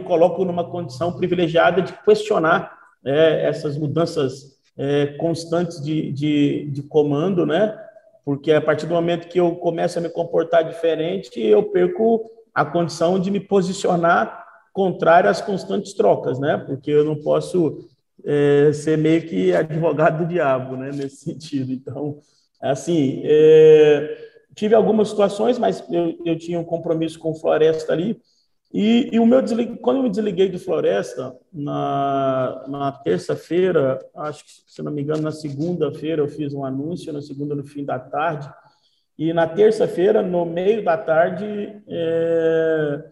coloco 0.04 0.44
numa 0.44 0.64
condição 0.64 1.12
privilegiada 1.12 1.82
de 1.82 1.92
questionar 2.04 2.78
é, 3.04 3.46
essas 3.46 3.76
mudanças 3.76 4.58
é, 4.76 5.08
constantes 5.18 5.82
de, 5.82 6.12
de, 6.12 6.70
de 6.70 6.82
comando, 6.82 7.44
né? 7.44 7.76
Porque 8.24 8.52
a 8.52 8.60
partir 8.60 8.86
do 8.86 8.94
momento 8.94 9.28
que 9.28 9.40
eu 9.40 9.56
começo 9.56 9.98
a 9.98 10.02
me 10.02 10.08
comportar 10.08 10.64
diferente, 10.64 11.40
eu 11.40 11.64
perco 11.64 12.30
a 12.54 12.64
condição 12.64 13.18
de 13.18 13.30
me 13.30 13.40
posicionar 13.40 14.46
contrário 14.80 15.28
às 15.28 15.42
constantes 15.42 15.92
trocas, 15.92 16.38
né? 16.38 16.56
Porque 16.56 16.90
eu 16.90 17.04
não 17.04 17.16
posso 17.16 17.86
é, 18.24 18.72
ser 18.72 18.96
meio 18.96 19.26
que 19.28 19.52
advogado 19.52 20.24
do 20.24 20.28
diabo, 20.28 20.74
né? 20.74 20.90
Nesse 20.90 21.16
sentido. 21.16 21.70
Então, 21.70 22.18
assim, 22.62 23.20
é, 23.24 24.16
tive 24.54 24.74
algumas 24.74 25.10
situações, 25.10 25.58
mas 25.58 25.84
eu, 25.90 26.18
eu 26.24 26.38
tinha 26.38 26.58
um 26.58 26.64
compromisso 26.64 27.18
com 27.18 27.34
Floresta 27.34 27.92
ali. 27.92 28.18
E, 28.72 29.10
e 29.12 29.20
o 29.20 29.26
meu 29.26 29.42
desligue, 29.42 29.76
quando 29.76 29.98
eu 29.98 30.04
me 30.04 30.08
desliguei 30.08 30.48
do 30.48 30.58
Floresta, 30.58 31.36
na, 31.52 32.64
na 32.66 32.92
terça-feira, 32.92 33.98
acho 34.16 34.44
que, 34.44 34.50
se 34.66 34.80
não 34.80 34.92
me 34.92 35.02
engano, 35.02 35.20
na 35.20 35.32
segunda-feira 35.32 36.22
eu 36.22 36.28
fiz 36.28 36.54
um 36.54 36.64
anúncio, 36.64 37.12
na 37.12 37.20
segunda, 37.20 37.54
no 37.54 37.64
fim 37.64 37.84
da 37.84 37.98
tarde, 37.98 38.50
e 39.18 39.34
na 39.34 39.46
terça-feira, 39.46 40.22
no 40.22 40.46
meio 40.46 40.82
da 40.82 40.96
tarde, 40.96 41.82
é, 41.86 43.04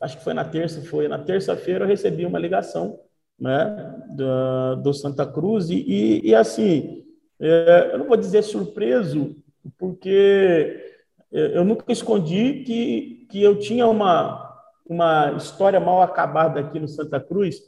acho 0.00 0.18
que 0.18 0.24
foi 0.24 0.34
na 0.34 0.44
terça, 0.44 0.82
foi. 0.82 1.08
Na 1.08 1.18
terça-feira 1.18 1.84
eu 1.84 1.88
recebi 1.88 2.24
uma 2.24 2.38
ligação, 2.38 2.98
né, 3.38 3.96
do, 4.10 4.76
do 4.76 4.94
Santa 4.94 5.26
Cruz 5.26 5.68
e, 5.68 6.20
e, 6.22 6.34
assim, 6.34 7.04
é, 7.40 7.90
eu 7.92 7.98
não 7.98 8.06
vou 8.06 8.16
dizer 8.16 8.42
surpreso, 8.42 9.34
porque 9.76 10.80
eu 11.30 11.64
nunca 11.64 11.90
escondi 11.90 12.62
que, 12.64 13.26
que 13.30 13.42
eu 13.42 13.58
tinha 13.58 13.86
uma, 13.86 14.60
uma 14.86 15.32
história 15.32 15.80
mal 15.80 16.02
acabada 16.02 16.60
aqui 16.60 16.78
no 16.78 16.86
Santa 16.86 17.18
Cruz 17.18 17.60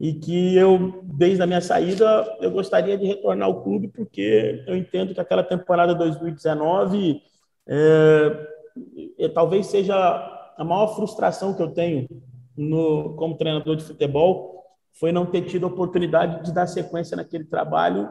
e 0.00 0.12
que 0.12 0.56
eu, 0.56 1.00
desde 1.04 1.42
a 1.42 1.46
minha 1.46 1.60
saída, 1.60 2.36
eu 2.40 2.50
gostaria 2.50 2.98
de 2.98 3.06
retornar 3.06 3.46
ao 3.46 3.62
clube 3.62 3.88
porque 3.88 4.64
eu 4.66 4.76
entendo 4.76 5.14
que 5.14 5.20
aquela 5.20 5.44
temporada 5.44 5.94
2019 5.94 7.22
é, 7.66 9.28
talvez 9.32 9.66
seja 9.66 10.33
a 10.56 10.64
maior 10.64 10.94
frustração 10.94 11.54
que 11.54 11.62
eu 11.62 11.70
tenho 11.70 12.08
no, 12.56 13.14
como 13.16 13.36
treinador 13.36 13.76
de 13.76 13.84
futebol 13.84 14.62
foi 14.98 15.10
não 15.12 15.26
ter 15.26 15.42
tido 15.42 15.64
a 15.64 15.68
oportunidade 15.68 16.44
de 16.44 16.52
dar 16.52 16.66
sequência 16.66 17.16
naquele 17.16 17.44
trabalho, 17.44 18.08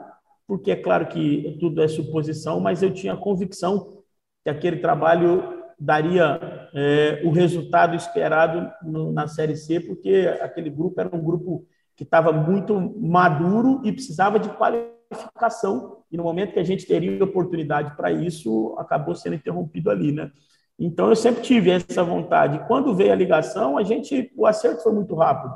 porque 0.47 0.71
é 0.71 0.75
claro 0.75 1.07
que 1.07 1.57
tudo 1.59 1.81
é 1.81 1.87
suposição, 1.87 2.59
mas 2.59 2.83
eu 2.83 2.93
tinha 2.93 3.13
a 3.13 3.17
convicção 3.17 4.03
que 4.43 4.49
aquele 4.49 4.77
trabalho 4.77 5.63
daria 5.79 6.39
é, 6.73 7.21
o 7.23 7.31
resultado 7.31 7.95
esperado 7.95 8.71
no, 8.81 9.11
na 9.11 9.27
Série 9.27 9.55
C, 9.55 9.79
porque 9.79 10.29
aquele 10.41 10.69
grupo 10.69 10.99
era 10.99 11.15
um 11.15 11.23
grupo 11.23 11.65
que 11.95 12.03
estava 12.03 12.31
muito 12.31 12.77
maduro 12.99 13.81
e 13.83 13.91
precisava 13.91 14.39
de 14.39 14.49
qualificação, 14.49 16.03
e 16.11 16.17
no 16.17 16.23
momento 16.23 16.53
que 16.53 16.59
a 16.59 16.63
gente 16.63 16.85
teria 16.85 17.23
oportunidade 17.23 17.95
para 17.95 18.11
isso, 18.11 18.75
acabou 18.77 19.15
sendo 19.15 19.35
interrompido 19.35 19.89
ali, 19.89 20.11
né? 20.11 20.31
Então 20.79 21.09
eu 21.09 21.15
sempre 21.15 21.41
tive 21.41 21.71
essa 21.71 22.03
vontade. 22.03 22.65
Quando 22.67 22.95
veio 22.95 23.11
a 23.11 23.15
ligação, 23.15 23.77
a 23.77 23.83
gente, 23.83 24.31
o 24.35 24.45
acerto 24.45 24.83
foi 24.83 24.91
muito 24.91 25.15
rápido. 25.15 25.53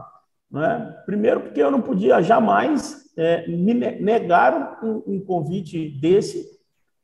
Né? 0.50 0.96
Primeiro, 1.06 1.42
porque 1.42 1.62
eu 1.62 1.72
não 1.72 1.82
podia 1.82 2.22
jamais 2.22 3.12
é, 3.18 3.48
me 3.48 3.74
negar 3.74 4.80
um, 4.84 5.04
um, 5.08 5.20
convite 5.20 5.90
desse, 6.00 6.46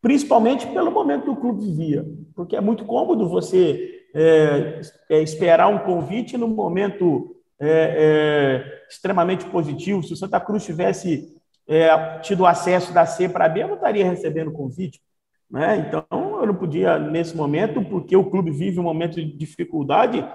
principalmente 0.01 0.67
pelo 0.67 0.91
momento 0.91 1.23
que 1.23 1.29
o 1.29 1.35
clube 1.35 1.65
vivia, 1.65 2.05
porque 2.35 2.55
é 2.55 2.61
muito 2.61 2.85
cômodo 2.85 3.27
você 3.27 4.05
é, 4.13 4.81
é, 5.09 5.21
esperar 5.21 5.67
um 5.67 5.79
convite 5.79 6.37
no 6.37 6.47
momento 6.47 7.35
é, 7.59 7.67
é, 7.67 8.87
extremamente 8.89 9.45
positivo. 9.45 10.03
Se 10.03 10.13
o 10.13 10.17
Santa 10.17 10.39
Cruz 10.39 10.63
tivesse 10.63 11.35
é, 11.67 12.19
tido 12.19 12.45
acesso 12.45 12.93
da 12.93 13.05
C 13.05 13.27
para 13.27 13.49
B, 13.49 13.63
eu 13.63 13.69
não 13.69 13.75
estaria 13.75 14.05
recebendo 14.05 14.51
convite. 14.51 15.01
Né? 15.49 15.85
Então, 15.87 16.22
eu 16.43 16.47
não 16.47 16.55
podia, 16.55 16.99
nesse 16.99 17.35
momento, 17.35 17.83
porque 17.85 18.15
o 18.15 18.29
clube 18.29 18.51
vive 18.51 18.79
um 18.79 18.83
momento 18.83 19.15
de 19.15 19.25
dificuldade, 19.25 20.25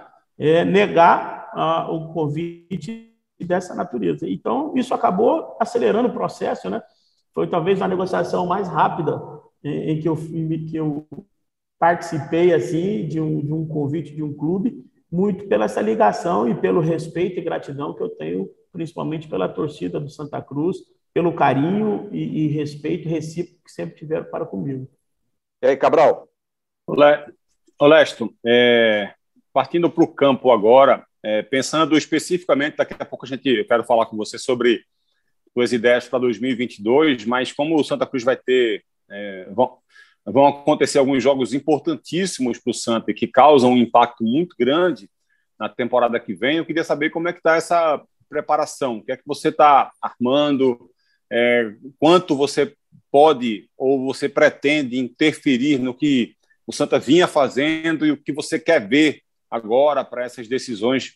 negar 0.67 1.51
ah, 1.53 1.91
o 1.91 2.13
convite 2.13 3.13
dessa 3.41 3.75
natureza. 3.75 4.29
Então, 4.29 4.73
isso 4.77 4.95
acabou 4.95 5.57
acelerando 5.61 6.09
o 6.09 6.13
processo, 6.13 6.69
né? 6.69 6.83
Foi 7.35 7.47
talvez 7.47 7.81
a 7.81 7.89
negociação 7.89 8.47
mais 8.47 8.69
rápida 8.69 9.21
em, 9.63 9.93
em 9.93 10.01
que, 10.01 10.09
eu, 10.09 10.17
que 10.17 10.77
eu 10.77 11.07
participei 11.79 12.53
assim 12.53 13.07
de 13.07 13.21
um, 13.21 13.41
de 13.41 13.53
um 13.53 13.67
convite 13.67 14.15
de 14.15 14.23
um 14.23 14.33
clube, 14.33 14.85
muito 15.11 15.47
pela 15.47 15.65
essa 15.65 15.81
ligação 15.81 16.49
e 16.49 16.55
pelo 16.55 16.81
respeito 16.81 17.39
e 17.39 17.43
gratidão 17.43 17.95
que 17.95 18.03
eu 18.03 18.09
tenho, 18.11 18.49
principalmente 18.73 19.29
pela 19.29 19.49
torcida 19.49 19.99
do 19.99 20.11
Santa 20.11 20.43
Cruz, 20.43 20.79
pelo 21.15 21.33
carinho 21.33 22.09
e, 22.13 22.45
e 22.45 22.49
respeito 22.49 23.09
recíproco 23.09 23.65
que 23.65 23.73
sempre 23.73 23.97
tiveram 23.97 24.25
para 24.31 24.45
comigo. 24.45 24.89
E 25.61 25.67
aí, 25.67 25.77
Cabral? 25.77 26.29
Olesto, 27.81 28.33
é, 28.47 29.13
partindo 29.53 29.91
para 29.91 30.05
o 30.05 30.15
campo 30.15 30.53
agora, 30.53 31.05
é, 31.21 31.43
pensando 31.43 31.99
especificamente, 31.99 32.77
daqui 32.77 32.95
a 32.97 33.05
pouco 33.05 33.27
a 33.27 33.29
gente, 33.29 33.49
eu 33.49 33.67
quero 33.67 33.83
falar 33.83 34.07
com 34.07 34.17
você 34.17 34.39
sobre 34.39 34.85
suas 35.53 35.73
ideias 35.73 36.07
para 36.07 36.21
2022, 36.21 37.25
mas 37.25 37.53
como 37.53 37.75
o 37.75 37.83
Santa 37.83 38.07
Cruz 38.07 38.23
vai 38.23 38.37
ter, 38.37 38.85
é, 39.11 39.49
vão, 39.51 39.79
vão 40.25 40.47
acontecer 40.47 40.99
alguns 40.99 41.21
jogos 41.21 41.53
importantíssimos 41.53 42.61
para 42.61 42.71
o 42.71 42.75
Santa 42.75 43.13
que 43.13 43.27
causam 43.27 43.73
um 43.73 43.79
impacto 43.79 44.23
muito 44.23 44.55
grande 44.57 45.11
na 45.59 45.69
temporada 45.69 46.21
que 46.21 46.35
vem, 46.35 46.59
eu 46.59 46.65
queria 46.65 46.85
saber 46.85 47.11
como 47.11 47.29
é 47.29 47.33
que 47.33 47.41
está 47.41 47.57
essa 47.57 48.01
preparação, 48.29 48.99
o 48.99 49.05
que 49.05 49.11
é 49.11 49.17
que 49.17 49.27
você 49.27 49.49
está 49.49 49.91
armando, 50.01 50.89
é, 51.31 51.73
quanto 51.99 52.37
você 52.37 52.75
pode 53.11 53.69
ou 53.77 54.05
você 54.05 54.29
pretende 54.29 54.99
interferir 54.99 55.79
no 55.79 55.95
que 55.95 56.35
o 56.67 56.73
Santa 56.73 56.99
vinha 56.99 57.27
fazendo 57.27 58.07
e 58.07 58.11
o 58.11 58.17
que 58.17 58.33
você 58.33 58.59
quer 58.59 58.87
ver 58.87 59.23
agora 59.51 60.05
para 60.05 60.25
essas 60.25 60.47
decisões. 60.47 61.15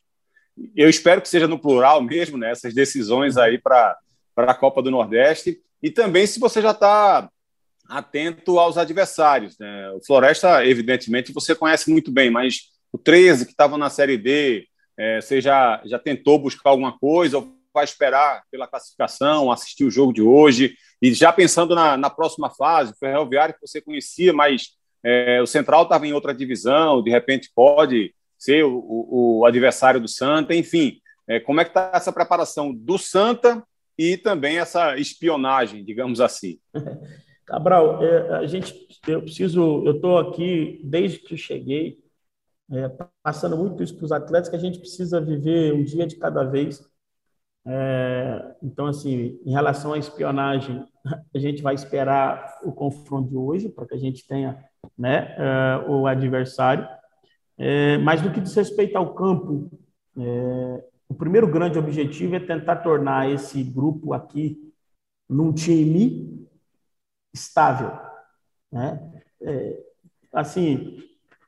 Eu 0.75 0.89
espero 0.89 1.21
que 1.21 1.29
seja 1.29 1.47
no 1.47 1.59
plural 1.59 2.01
mesmo, 2.03 2.39
né? 2.39 2.51
Essas 2.51 2.75
decisões 2.75 3.37
aí 3.37 3.59
para 3.59 3.97
a 4.37 4.55
Copa 4.55 4.83
do 4.83 4.91
Nordeste. 4.91 5.61
E 5.83 5.91
também 5.91 6.27
se 6.27 6.41
você 6.41 6.63
já 6.63 6.71
está 6.71 7.29
atento 7.89 8.59
aos 8.59 8.79
adversários. 8.79 9.59
Né? 9.59 9.91
O 9.91 10.05
Floresta, 10.05 10.65
evidentemente, 10.65 11.33
você 11.33 11.55
conhece 11.55 11.91
muito 11.91 12.11
bem, 12.11 12.31
mas 12.31 12.71
o 12.91 12.99
13, 12.99 13.45
que 13.47 13.53
estava 13.53 13.77
na 13.77 13.91
Série 13.91 14.17
D, 14.17 14.67
é, 14.97 15.21
você 15.21 15.41
já, 15.41 15.83
já 15.85 15.99
tentou 15.99 16.39
buscar 16.39 16.71
alguma 16.71 16.99
coisa 16.99 17.47
vai 17.73 17.85
esperar 17.85 18.43
pela 18.51 18.67
classificação, 18.67 19.51
assistir 19.51 19.85
o 19.85 19.91
jogo 19.91 20.13
de 20.13 20.23
hoje? 20.23 20.75
E 21.01 21.13
já 21.13 21.33
pensando 21.33 21.75
na, 21.75 21.97
na 21.97 22.11
próxima 22.11 22.51
fase, 22.51 22.93
o 22.93 22.97
Ferroviário 22.97 23.55
que 23.55 23.67
você 23.67 23.81
conhecia, 23.81 24.33
mas 24.33 24.71
é, 25.05 25.41
o 25.43 25.47
Central 25.47 25.83
estava 25.83 26.07
em 26.07 26.13
outra 26.13 26.35
divisão, 26.35 27.03
de 27.03 27.11
repente 27.11 27.51
pode 27.55 28.15
ser 28.39 28.65
o, 28.65 29.41
o 29.41 29.47
adversário 29.47 30.01
do 30.01 30.09
Santa, 30.09 30.55
enfim. 30.55 30.99
É, 31.29 31.41
como 31.41 31.61
é 31.61 31.65
que 31.65 31.71
está 31.71 31.93
essa 31.95 32.13
preparação 32.13 32.75
do 32.75 32.99
Santa 32.99 33.63
e 33.97 34.17
também 34.17 34.59
essa 34.59 34.97
espionagem, 34.97 35.85
digamos 35.85 36.21
assim? 36.21 36.59
Cabral, 37.47 38.03
é, 38.03 38.37
a 38.37 38.47
gente, 38.47 38.89
eu 39.07 39.23
preciso, 39.23 39.83
eu 39.85 39.97
estou 39.97 40.19
aqui 40.19 40.81
desde 40.85 41.19
que 41.19 41.37
cheguei, 41.37 41.99
é, 42.71 42.89
passando 43.23 43.57
muito 43.57 43.83
isso 43.83 43.97
para 43.97 44.05
os 44.05 44.13
atletas, 44.13 44.49
que 44.49 44.57
a 44.57 44.61
gente 44.61 44.79
precisa 44.79 45.21
viver 45.21 45.73
um 45.75 45.85
dia 45.85 46.07
de 46.07 46.17
cada 46.17 46.45
vez. 46.45 46.81
É, 47.67 48.57
então, 48.63 48.87
assim, 48.87 49.41
em 49.45 49.53
relação 49.53 49.93
à 49.93 49.99
espionagem, 49.99 50.85
a 51.35 51.39
gente 51.39 51.63
vai 51.63 51.75
esperar 51.75 52.59
o 52.63 52.73
confronto 52.73 53.29
de 53.29 53.37
hoje 53.37 53.69
para 53.69 53.87
que 53.87 53.95
a 53.95 53.99
gente 53.99 54.27
tenha 54.27 54.65
né, 54.99 55.35
é, 55.39 55.85
o 55.89 56.07
adversário. 56.07 56.87
É, 57.59 57.99
mas 57.99 58.23
no 58.23 58.33
que 58.33 58.41
diz 58.41 58.55
respeito 58.55 58.97
ao 58.97 59.15
campo, 59.15 59.71
é, 60.19 60.85
o 61.09 61.15
primeiro 61.15 61.47
grande 61.47 61.79
objetivo 61.79 62.35
é 62.35 62.41
tentar 62.41 62.77
tornar 62.77 63.31
esse 63.31 63.63
grupo 63.63 64.13
aqui 64.13 64.73
num 65.29 65.53
time 65.53 66.49
estável, 67.33 67.99
né? 68.71 69.23
É, 69.41 69.83
assim, 70.33 70.99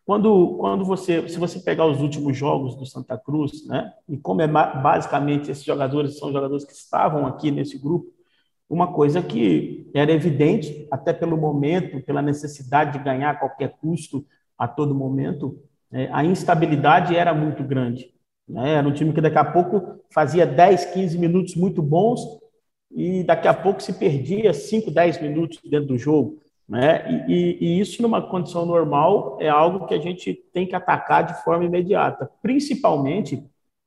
quando 0.04 0.56
quando 0.58 0.84
você 0.84 1.28
se 1.28 1.38
você 1.38 1.58
pegar 1.60 1.86
os 1.86 2.00
últimos 2.00 2.36
jogos 2.36 2.76
do 2.76 2.86
Santa 2.86 3.16
Cruz, 3.18 3.66
né? 3.66 3.92
E 4.08 4.16
como 4.18 4.42
é 4.42 4.46
basicamente 4.46 5.50
esses 5.50 5.64
jogadores 5.64 6.18
são 6.18 6.32
jogadores 6.32 6.64
que 6.64 6.72
estavam 6.72 7.26
aqui 7.26 7.50
nesse 7.50 7.78
grupo, 7.78 8.12
uma 8.68 8.92
coisa 8.92 9.22
que 9.22 9.90
era 9.94 10.12
evidente 10.12 10.86
até 10.90 11.12
pelo 11.12 11.36
momento, 11.36 12.00
pela 12.02 12.22
necessidade 12.22 12.98
de 12.98 13.04
ganhar 13.04 13.30
a 13.30 13.36
qualquer 13.36 13.76
custo 13.80 14.24
a 14.58 14.66
todo 14.68 14.94
momento, 14.94 15.58
é, 15.92 16.08
a 16.12 16.24
instabilidade 16.24 17.16
era 17.16 17.34
muito 17.34 17.62
grande. 17.62 18.12
Né? 18.48 18.74
Era 18.74 18.88
um 18.88 18.92
time 18.92 19.12
que 19.12 19.20
daqui 19.20 19.38
a 19.38 19.44
pouco 19.44 20.00
fazia 20.10 20.46
10, 20.46 20.86
15 20.86 21.18
minutos 21.18 21.54
muito 21.54 21.82
bons 21.82 22.20
e 22.90 23.24
daqui 23.24 23.48
a 23.48 23.54
pouco 23.54 23.82
se 23.82 23.92
perdia 23.92 24.52
5, 24.52 24.90
10 24.90 25.20
minutos 25.20 25.60
dentro 25.64 25.88
do 25.88 25.98
jogo. 25.98 26.38
Né? 26.68 27.26
E, 27.28 27.32
e, 27.32 27.58
e, 27.60 27.80
isso, 27.80 28.00
numa 28.00 28.22
condição 28.22 28.64
normal, 28.64 29.38
é 29.40 29.48
algo 29.48 29.86
que 29.86 29.94
a 29.94 30.00
gente 30.00 30.34
tem 30.52 30.66
que 30.66 30.74
atacar 30.74 31.24
de 31.24 31.44
forma 31.44 31.64
imediata, 31.64 32.30
principalmente 32.42 33.42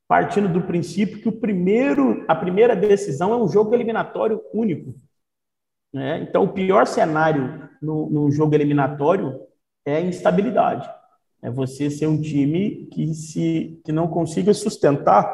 partindo 0.07 0.47
do 0.47 0.61
princípio 0.61 1.19
que 1.19 1.27
o 1.27 1.39
primeiro, 1.39 2.23
a 2.27 2.35
primeira 2.35 2.75
decisão 2.75 3.33
é 3.33 3.37
um 3.37 3.47
jogo 3.47 3.73
eliminatório 3.73 4.41
único. 4.53 4.95
Né? 5.93 6.21
Então, 6.21 6.43
o 6.43 6.53
pior 6.53 6.85
cenário 6.87 7.69
no, 7.81 8.09
no 8.09 8.31
jogo 8.31 8.55
eliminatório 8.55 9.41
é 9.85 9.97
a 9.97 10.01
instabilidade. 10.01 10.89
É 11.41 11.49
você 11.49 11.89
ser 11.89 12.07
um 12.07 12.21
time 12.21 12.87
que, 12.87 13.13
se, 13.13 13.81
que 13.83 13.91
não 13.91 14.07
consiga 14.07 14.53
sustentar 14.53 15.25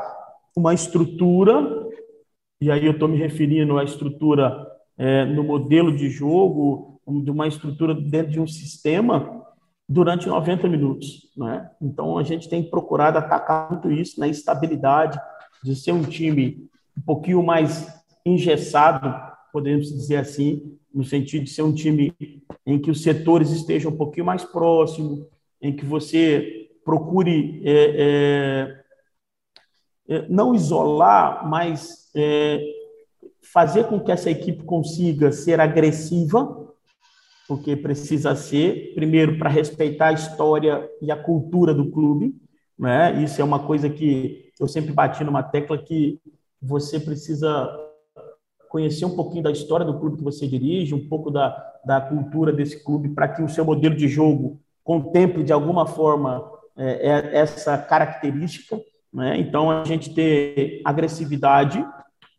uma 0.56 0.74
estrutura, 0.74 1.88
e 2.62 2.72
aí 2.72 2.86
eu 2.86 2.94
estou 2.94 3.08
me 3.08 3.18
referindo 3.18 3.78
à 3.78 3.84
estrutura 3.84 4.68
é, 4.98 5.26
no 5.26 5.44
modelo 5.44 5.96
de 5.96 6.10
jogo, 6.10 6.93
de 7.08 7.32
uma 7.32 7.48
estrutura 7.48 7.94
dentro 7.94 8.32
de 8.32 8.40
um 8.40 8.48
sistema, 8.48 9.44
durante 9.88 10.28
90 10.28 10.68
minutos. 10.68 11.30
Né? 11.36 11.70
Então, 11.82 12.18
a 12.18 12.24
gente 12.24 12.50
tem 12.50 12.64
procurado 12.64 13.18
atacar 13.18 13.72
muito 13.72 13.92
isso 13.92 14.20
na 14.20 14.28
estabilidade, 14.28 15.20
de 15.64 15.76
ser 15.76 15.92
um 15.92 16.04
time 16.04 16.68
um 16.98 17.02
pouquinho 17.02 17.44
mais 17.44 17.88
engessado, 18.26 19.14
podemos 19.52 19.88
dizer 19.88 20.18
assim, 20.18 20.78
no 20.94 21.04
sentido 21.04 21.46
de 21.46 21.50
ser 21.50 21.64
um 21.64 21.74
time 21.74 22.14
em 22.66 22.80
que 22.80 22.92
os 22.92 23.02
setores 23.02 23.52
estejam 23.52 23.92
um 23.92 23.98
pouquinho 23.98 24.26
mais 24.26 24.44
próximos, 24.44 25.26
em 25.62 25.76
que 25.76 25.86
você 25.86 26.70
procure 26.86 27.62
é, 27.66 28.84
é, 30.08 30.16
é, 30.16 30.28
não 30.30 30.54
isolar, 30.54 31.48
mas 31.50 32.10
é, 32.16 32.62
fazer 33.42 33.86
com 33.86 34.00
que 34.00 34.12
essa 34.12 34.30
equipe 34.30 34.64
consiga 34.64 35.32
ser 35.32 35.60
agressiva, 35.60 36.63
porque 37.48 37.76
precisa 37.76 38.36
ser, 38.36 38.94
primeiro, 38.96 39.38
para 39.38 39.50
respeitar 39.50 40.08
a 40.08 40.14
história 40.14 40.90
e 41.02 41.12
a 41.12 41.16
cultura 41.16 41.74
do 41.74 41.92
clube. 41.92 42.36
Né? 42.78 43.22
Isso 43.24 43.42
é 43.42 43.44
uma 43.44 43.60
coisa 43.60 43.90
que 43.90 44.52
eu 44.60 44.68
sempre 44.68 44.94
bati 44.94 45.24
numa 45.24 45.44
tecla 45.44 45.78
que 45.78 46.20
você 46.62 47.00
precisa 47.00 47.70
conhecer 48.70 49.06
um 49.06 49.16
pouquinho 49.16 49.44
da 49.44 49.52
história 49.52 49.86
do 49.86 50.00
clube 50.00 50.18
que 50.18 50.24
você 50.24 50.48
dirige, 50.48 50.96
um 50.96 51.08
pouco 51.08 51.30
da, 51.30 51.56
da 51.86 52.02
cultura 52.02 52.52
desse 52.52 52.84
clube, 52.84 53.10
para 53.10 53.28
que 53.28 53.44
o 53.44 53.50
seu 53.50 53.64
modelo 53.64 53.96
de 53.96 54.08
jogo 54.08 54.60
contemple 54.84 55.44
de 55.44 55.54
alguma 55.54 55.86
forma 55.86 56.50
é, 56.76 57.10
é, 57.10 57.38
essa 57.38 57.78
característica. 57.78 58.80
Né? 59.14 59.38
Então, 59.38 59.70
a 59.70 59.84
gente 59.84 60.14
ter 60.14 60.82
agressividade, 60.84 61.86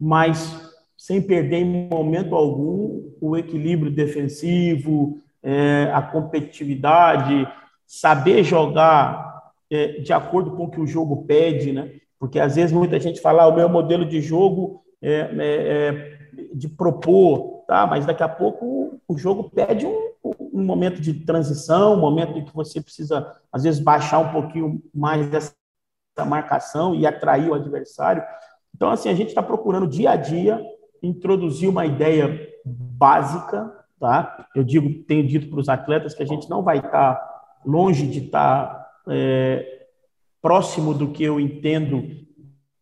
mas 0.01 0.74
sem 1.05 1.21
perder 1.21 1.59
em 1.59 1.87
momento 1.87 2.35
algum 2.35 3.12
o 3.21 3.37
equilíbrio 3.37 3.90
defensivo, 3.93 5.19
é, 5.43 5.90
a 5.93 6.01
competitividade, 6.01 7.47
saber 7.87 8.43
jogar 8.43 9.53
é, 9.71 10.01
de 10.01 10.14
acordo 10.14 10.53
com 10.53 10.64
o 10.64 10.71
que 10.71 10.81
o 10.81 10.87
jogo 10.87 11.27
pede, 11.27 11.75
né? 11.75 11.90
Porque 12.19 12.40
às 12.40 12.57
vezes 12.57 12.73
muita 12.73 12.99
gente 12.99 13.21
fala, 13.21 13.43
ah, 13.43 13.49
o 13.49 13.55
meu 13.55 13.69
modelo 13.69 14.07
de 14.07 14.23
jogo 14.23 14.83
é, 15.03 15.12
é, 15.12 15.29
é 15.43 16.19
de 16.55 16.71
propor, 16.71 17.64
tá? 17.69 17.87
Mas 17.87 18.07
daqui 18.07 18.23
a 18.23 18.29
pouco 18.29 18.99
o 19.07 19.19
jogo 19.19 19.51
pede 19.51 19.85
um, 19.85 20.11
um 20.55 20.64
momento 20.64 21.03
de 21.03 21.12
transição, 21.12 21.97
um 21.97 22.01
momento 22.01 22.38
em 22.38 22.45
que 22.47 22.55
você 22.55 22.81
precisa 22.81 23.31
às 23.53 23.62
vezes 23.62 23.79
baixar 23.79 24.21
um 24.21 24.33
pouquinho 24.33 24.83
mais 24.95 25.29
dessa 25.29 25.55
marcação 26.27 26.95
e 26.95 27.07
atrair 27.07 27.51
o 27.51 27.55
adversário. 27.55 28.23
Então 28.75 28.88
assim 28.88 29.11
a 29.11 29.14
gente 29.14 29.29
está 29.29 29.43
procurando 29.43 29.87
dia 29.87 30.12
a 30.12 30.17
dia 30.17 30.64
introduzir 31.05 31.69
uma 31.69 31.87
ideia 31.87 32.49
básica, 32.64 33.73
tá? 34.01 34.49
Eu 34.55 34.64
digo, 34.64 35.05
tenho 35.05 35.27
dito 35.27 35.49
para 35.49 35.61
os 35.61 35.69
atletas 35.69 36.14
que 36.14 36.23
a 36.23 36.27
gente 36.27 36.49
não 36.49 36.62
vai 36.62 36.79
estar 36.79 37.14
tá 37.14 37.35
longe 37.64 38.07
de 38.07 38.27
estar 38.27 38.67
tá, 38.67 38.90
é, 39.09 39.87
próximo 40.40 40.95
do 40.95 41.09
que 41.09 41.23
eu 41.23 41.38
entendo 41.38 42.25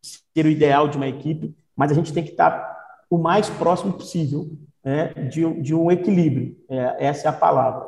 ser 0.01 0.45
o 0.45 0.49
ideal 0.49 0.87
de 0.87 0.97
uma 0.97 1.07
equipe, 1.07 1.55
mas 1.75 1.91
a 1.91 1.95
gente 1.95 2.13
tem 2.13 2.23
que 2.23 2.31
estar 2.31 2.51
tá 2.51 2.73
o 3.09 3.17
mais 3.17 3.49
próximo 3.49 3.93
possível 3.93 4.49
né, 4.83 5.13
de, 5.29 5.61
de 5.61 5.75
um 5.75 5.91
equilíbrio. 5.91 6.57
É, 6.67 7.05
essa 7.05 7.27
é 7.27 7.29
a 7.29 7.33
palavra, 7.33 7.87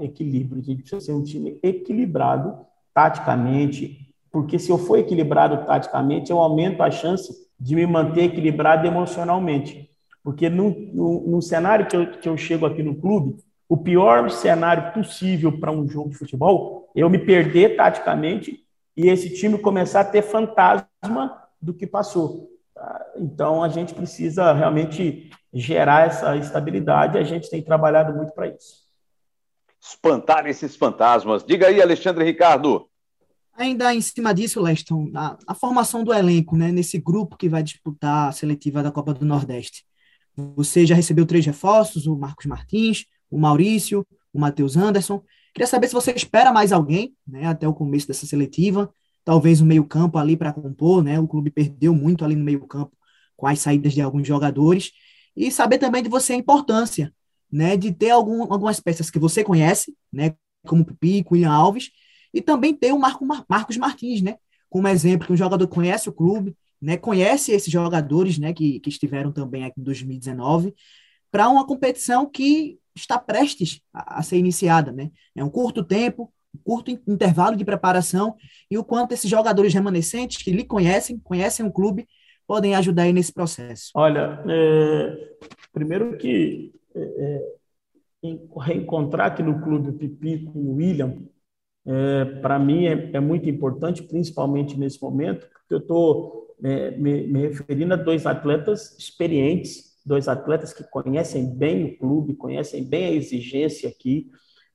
equilíbrio. 0.00 0.60
A 0.60 0.64
gente 0.64 0.82
precisa 0.82 1.00
ser 1.00 1.12
um 1.12 1.22
time 1.22 1.58
equilibrado 1.62 2.66
taticamente, 2.92 4.12
porque 4.30 4.58
se 4.58 4.70
eu 4.70 4.78
for 4.78 4.98
equilibrado 4.98 5.64
taticamente, 5.64 6.30
eu 6.30 6.38
aumento 6.38 6.82
a 6.82 6.90
chance 6.90 7.43
de 7.58 7.74
me 7.74 7.86
manter 7.86 8.24
equilibrado 8.24 8.86
emocionalmente. 8.86 9.88
Porque 10.22 10.48
no, 10.48 10.70
no, 10.70 11.42
cenário 11.42 11.86
que 11.86 11.96
eu, 11.96 12.10
que 12.10 12.28
eu 12.28 12.36
chego 12.36 12.64
aqui 12.64 12.82
no 12.82 12.94
clube, 12.94 13.36
o 13.68 13.76
pior 13.76 14.30
cenário 14.30 14.92
possível 14.92 15.58
para 15.58 15.70
um 15.70 15.88
jogo 15.88 16.10
de 16.10 16.16
futebol 16.16 16.90
eu 16.94 17.10
me 17.10 17.18
perder 17.18 17.76
taticamente 17.76 18.64
e 18.96 19.08
esse 19.08 19.34
time 19.34 19.58
começar 19.58 20.00
a 20.00 20.04
ter 20.04 20.22
fantasma 20.22 21.42
do 21.60 21.74
que 21.74 21.86
passou. 21.86 22.48
Tá? 22.74 23.06
Então 23.16 23.62
a 23.62 23.68
gente 23.68 23.94
precisa 23.94 24.52
realmente 24.52 25.30
gerar 25.52 26.06
essa 26.06 26.36
estabilidade 26.36 27.18
a 27.18 27.22
gente 27.22 27.50
tem 27.50 27.62
trabalhado 27.62 28.14
muito 28.14 28.32
para 28.32 28.48
isso. 28.48 28.84
Espantar 29.80 30.46
esses 30.46 30.74
fantasmas. 30.76 31.44
Diga 31.44 31.66
aí, 31.66 31.82
Alexandre 31.82 32.24
Ricardo. 32.24 32.88
Ainda 33.56 33.94
em 33.94 34.00
cima 34.00 34.34
disso, 34.34 34.60
Leston, 34.60 35.10
a, 35.14 35.38
a, 35.46 35.54
formação 35.54 36.02
do 36.02 36.12
elenco, 36.12 36.56
né, 36.56 36.72
nesse 36.72 36.98
grupo 36.98 37.36
que 37.36 37.48
vai 37.48 37.62
disputar 37.62 38.28
a 38.28 38.32
seletiva 38.32 38.82
da 38.82 38.90
Copa 38.90 39.14
do 39.14 39.24
Nordeste. 39.24 39.84
Você 40.36 40.84
já 40.84 40.94
recebeu 40.94 41.24
três 41.24 41.46
reforços, 41.46 42.06
o 42.06 42.16
Marcos 42.16 42.46
Martins, 42.46 43.04
o 43.30 43.38
Maurício, 43.38 44.04
o 44.32 44.40
Matheus 44.40 44.76
Anderson. 44.76 45.22
Queria 45.52 45.68
saber 45.68 45.86
se 45.86 45.94
você 45.94 46.10
espera 46.12 46.52
mais 46.52 46.72
alguém, 46.72 47.14
né, 47.26 47.46
até 47.46 47.68
o 47.68 47.72
começo 47.72 48.08
dessa 48.08 48.26
seletiva, 48.26 48.92
talvez 49.24 49.60
o 49.60 49.66
meio-campo 49.66 50.18
ali 50.18 50.36
para 50.36 50.52
compor, 50.52 51.02
né? 51.02 51.18
O 51.18 51.26
clube 51.26 51.50
perdeu 51.50 51.94
muito 51.94 52.24
ali 52.24 52.36
no 52.36 52.44
meio-campo 52.44 52.92
com 53.36 53.46
as 53.46 53.60
saídas 53.60 53.92
de 53.92 54.00
alguns 54.00 54.26
jogadores 54.26 54.92
e 55.36 55.50
saber 55.50 55.78
também 55.78 56.02
de 56.02 56.08
você 56.08 56.34
a 56.34 56.36
importância, 56.36 57.12
né, 57.50 57.76
de 57.76 57.92
ter 57.92 58.10
algum, 58.10 58.42
algumas 58.52 58.80
peças 58.80 59.10
que 59.10 59.18
você 59.18 59.42
conhece, 59.42 59.94
né, 60.12 60.34
como 60.66 60.82
o 60.82 60.94
Pico, 60.96 61.34
William 61.34 61.50
Alves, 61.50 61.90
e 62.34 62.42
também 62.42 62.74
ter 62.74 62.92
o 62.92 62.98
Marco, 62.98 63.24
Marcos 63.48 63.76
Martins, 63.76 64.20
né? 64.20 64.36
Como 64.68 64.88
exemplo, 64.88 65.28
que 65.28 65.32
um 65.32 65.36
jogador 65.36 65.68
conhece 65.68 66.08
o 66.08 66.12
clube, 66.12 66.56
né? 66.82 66.96
Conhece 66.96 67.52
esses 67.52 67.72
jogadores, 67.72 68.38
né? 68.38 68.52
Que, 68.52 68.80
que 68.80 68.88
estiveram 68.88 69.30
também 69.30 69.64
aqui 69.64 69.80
em 69.80 69.84
2019, 69.84 70.74
para 71.30 71.48
uma 71.48 71.64
competição 71.64 72.26
que 72.26 72.76
está 72.94 73.18
prestes 73.18 73.80
a, 73.92 74.18
a, 74.18 74.22
ser 74.22 74.36
iniciada, 74.36 74.90
né? 74.90 75.12
É 75.36 75.44
um 75.44 75.48
curto 75.48 75.84
tempo, 75.84 76.32
um 76.52 76.58
curto 76.64 76.90
intervalo 76.90 77.56
de 77.56 77.64
preparação 77.64 78.34
e 78.68 78.76
o 78.76 78.84
quanto 78.84 79.12
esses 79.12 79.30
jogadores 79.30 79.72
remanescentes 79.72 80.42
que 80.42 80.50
lhe 80.50 80.64
conhecem, 80.64 81.18
conhecem 81.20 81.64
o 81.64 81.72
clube, 81.72 82.08
podem 82.46 82.74
ajudar 82.74 83.04
aí 83.04 83.12
nesse 83.12 83.32
processo. 83.32 83.92
Olha, 83.94 84.42
é, 84.48 85.34
primeiro 85.72 86.16
que 86.16 86.72
é, 86.94 87.00
é, 87.00 88.34
reencontrar 88.60 89.28
aqui 89.28 89.42
no 89.42 89.60
clube 89.62 89.90
o 89.90 89.92
Pipi 89.94 90.44
com 90.44 90.58
o 90.58 90.74
William 90.74 91.16
é, 91.86 92.24
para 92.40 92.58
mim 92.58 92.86
é, 92.86 93.10
é, 93.12 93.20
muito 93.20 93.48
importante, 93.48 94.02
principalmente 94.02 94.78
nesse 94.78 95.02
momento, 95.02 95.46
porque 95.46 95.74
eu 95.74 95.78
estou 95.78 96.56
é, 96.62 96.92
me, 96.92 97.26
me, 97.26 97.48
referindo 97.48 97.92
a 97.92 97.96
dois 97.96 98.24
atletas 98.24 98.96
experientes, 98.98 99.92
dois 100.04 100.26
atletas 100.26 100.72
que 100.72 100.82
conhecem 100.84 101.54
bem 101.54 101.84
o 101.84 101.98
clube, 101.98 102.34
conhecem 102.34 102.82
bem 102.84 103.06
a 103.06 103.12
exigência 103.12 103.88
aqui, 103.88 104.30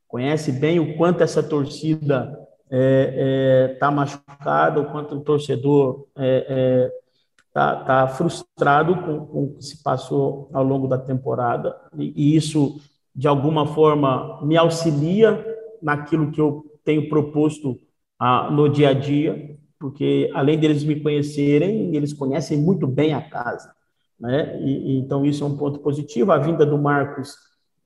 conhecem 0.07 0.53
bem 0.53 0.79
o 0.79 0.97
quanto 0.97 1.21
essa 1.21 1.41
torcida 1.41 2.37
está 2.65 2.69
é, 2.69 3.79
é, 3.81 3.91
machucada, 3.91 4.79
o 4.79 4.91
quanto 4.91 5.15
o 5.15 5.21
torcedor 5.21 6.05
está 6.15 7.81
é, 7.81 7.83
tá 7.85 8.07
frustrado 8.07 8.95
com, 8.95 9.25
com 9.25 9.43
o 9.45 9.55
que 9.55 9.65
se 9.65 9.81
passou 9.81 10.47
ao 10.53 10.63
longo 10.63 10.87
da 10.87 10.97
temporada, 10.97 11.75
e, 11.97 12.13
e 12.15 12.35
isso, 12.35 12.79
de 13.15 13.27
alguma 13.27 13.65
forma, 13.65 14.39
me 14.43 14.55
auxilia 14.55 15.43
naquilo 15.81 16.31
que 16.31 16.39
eu 16.39 16.69
tenho 16.89 17.07
proposto 17.07 17.79
ah, 18.19 18.49
no 18.51 18.67
dia 18.67 18.89
a 18.89 18.93
dia, 18.93 19.55
porque 19.79 20.31
além 20.33 20.57
deles 20.57 20.83
me 20.83 20.99
conhecerem, 20.99 21.95
eles 21.95 22.11
conhecem 22.11 22.57
muito 22.57 22.87
bem 22.87 23.13
a 23.13 23.21
casa, 23.21 23.71
né? 24.19 24.59
E, 24.59 24.97
então 24.97 25.23
isso 25.23 25.43
é 25.43 25.47
um 25.47 25.55
ponto 25.55 25.77
positivo. 25.79 26.31
A 26.31 26.39
vinda 26.39 26.65
do 26.65 26.79
Marcos, 26.79 27.35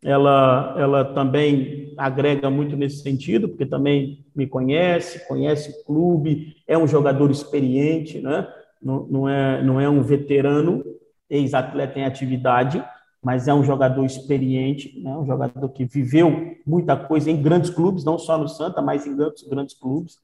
ela, 0.02 0.74
ela 0.78 1.04
também 1.04 1.94
agrega 1.98 2.50
muito 2.50 2.78
nesse 2.78 3.04
sentido, 3.04 3.50
porque 3.50 3.66
também 3.66 4.26
me 4.34 4.48
conhece, 4.48 5.28
conhece 5.28 5.70
o 5.72 5.84
clube, 5.84 6.56
é 6.66 6.78
um 6.78 6.88
jogador 6.88 7.30
experiente, 7.30 8.22
né? 8.22 8.48
Não, 8.82 9.06
não 9.08 9.30
é, 9.30 9.62
não 9.62 9.82
é 9.82 9.90
um 9.90 10.02
veterano, 10.02 10.82
ex-atleta 11.30 12.00
em 12.00 12.06
atividade, 12.06 12.82
mas 13.24 13.48
é 13.48 13.54
um 13.54 13.64
jogador 13.64 14.04
experiente, 14.04 15.00
né? 15.02 15.16
um 15.16 15.26
jogador 15.26 15.70
que 15.70 15.86
viveu 15.86 16.58
muita 16.68 16.96
coisa 16.96 17.32
em 17.32 17.42
grandes 17.42 17.70
clubes, 17.70 18.04
não 18.04 18.20
só 18.20 18.38
no 18.38 18.50
Santa, 18.50 18.82
mas 18.82 19.08
em 19.08 19.16
grandes, 19.16 19.44
grandes 19.48 19.76
clubes. 19.76 20.18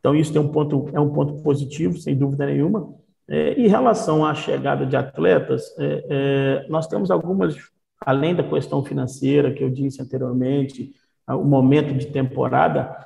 Então 0.00 0.14
isso 0.14 0.32
tem 0.32 0.42
um 0.42 0.48
ponto, 0.48 0.88
é 0.92 0.98
um 0.98 1.12
ponto 1.12 1.40
positivo, 1.42 1.96
sem 1.96 2.16
dúvida 2.16 2.44
nenhuma. 2.46 2.92
É, 3.28 3.52
em 3.54 3.68
relação 3.68 4.24
à 4.24 4.34
chegada 4.34 4.84
de 4.84 4.96
atletas, 4.96 5.62
é, 5.78 6.06
é, 6.08 6.66
nós 6.68 6.88
temos 6.88 7.10
algumas, 7.12 7.56
além 8.00 8.34
da 8.34 8.42
questão 8.42 8.84
financeira 8.84 9.52
que 9.52 9.62
eu 9.62 9.70
disse 9.70 10.02
anteriormente, 10.02 10.92
o 11.28 11.44
momento 11.44 11.92
de 11.94 12.06
temporada, 12.06 12.96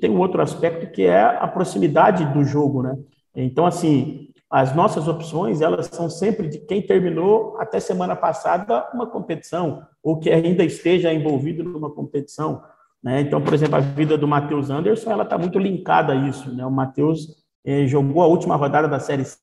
tem 0.00 0.10
um 0.10 0.18
outro 0.18 0.40
aspecto 0.42 0.92
que 0.92 1.02
é 1.02 1.20
a 1.20 1.48
proximidade 1.48 2.24
do 2.32 2.44
jogo, 2.44 2.82
né? 2.82 2.96
Então, 3.34 3.66
assim, 3.66 4.29
as 4.50 4.74
nossas 4.74 5.06
opções, 5.06 5.60
elas 5.60 5.86
são 5.86 6.10
sempre 6.10 6.48
de 6.48 6.58
quem 6.58 6.82
terminou 6.82 7.56
até 7.58 7.78
semana 7.78 8.16
passada 8.16 8.90
uma 8.92 9.06
competição, 9.06 9.86
ou 10.02 10.18
que 10.18 10.28
ainda 10.28 10.64
esteja 10.64 11.12
envolvido 11.12 11.62
numa 11.62 11.88
competição. 11.88 12.60
Né? 13.00 13.20
Então, 13.20 13.40
por 13.40 13.54
exemplo, 13.54 13.76
a 13.76 13.80
vida 13.80 14.18
do 14.18 14.26
Matheus 14.26 14.68
Anderson, 14.68 15.12
ela 15.12 15.22
está 15.22 15.38
muito 15.38 15.56
linkada 15.56 16.12
a 16.12 16.28
isso. 16.28 16.52
Né? 16.52 16.66
O 16.66 16.70
Matheus 16.70 17.28
eh, 17.64 17.86
jogou 17.86 18.22
a 18.22 18.26
última 18.26 18.56
rodada 18.56 18.88
da 18.88 18.98
Série 18.98 19.24
C 19.24 19.38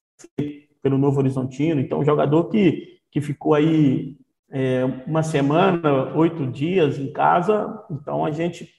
pelo 0.81 0.97
Novo 0.97 1.19
Horizontino, 1.19 1.79
então, 1.79 1.99
um 1.99 2.05
jogador 2.05 2.45
que, 2.49 2.99
que 3.09 3.21
ficou 3.21 3.53
aí 3.53 4.17
eh, 4.51 4.83
uma 5.05 5.23
semana, 5.23 6.15
oito 6.15 6.45
dias 6.45 6.99
em 6.99 7.11
casa, 7.11 7.81
então 7.89 8.25
a 8.25 8.31
gente 8.31 8.76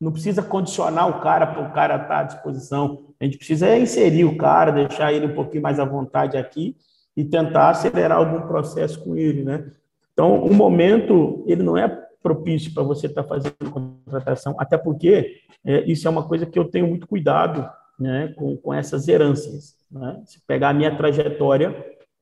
não 0.00 0.10
precisa 0.10 0.42
condicionar 0.42 1.08
o 1.08 1.20
cara 1.20 1.46
para 1.46 1.62
o 1.62 1.72
cara 1.72 1.96
estar 1.96 2.08
tá 2.08 2.18
à 2.20 2.22
disposição. 2.22 3.04
A 3.20 3.24
gente 3.24 3.36
precisa 3.36 3.76
inserir 3.76 4.24
o 4.24 4.36
cara, 4.36 4.72
deixar 4.72 5.12
ele 5.12 5.26
um 5.26 5.34
pouquinho 5.34 5.62
mais 5.62 5.78
à 5.78 5.84
vontade 5.84 6.36
aqui 6.36 6.76
e 7.16 7.24
tentar 7.24 7.70
acelerar 7.70 8.18
algum 8.18 8.46
processo 8.48 9.02
com 9.04 9.14
ele, 9.14 9.44
né? 9.44 9.70
Então, 10.12 10.42
o 10.42 10.54
momento, 10.54 11.44
ele 11.46 11.62
não 11.62 11.76
é 11.76 11.88
propício 12.22 12.72
para 12.72 12.82
você 12.82 13.06
estar 13.06 13.22
tá 13.22 13.28
fazendo 13.28 13.70
contratação, 13.70 14.54
até 14.58 14.76
porque 14.76 15.34
é, 15.64 15.84
isso 15.90 16.06
é 16.06 16.10
uma 16.10 16.26
coisa 16.26 16.46
que 16.46 16.58
eu 16.58 16.64
tenho 16.64 16.86
muito 16.86 17.06
cuidado 17.06 17.68
né, 17.98 18.32
com, 18.36 18.56
com 18.56 18.72
essas 18.72 19.08
heranças. 19.08 19.76
Né? 19.90 20.22
Se 20.24 20.40
pegar 20.46 20.70
a 20.70 20.74
minha 20.74 20.96
trajetória, 20.96 21.74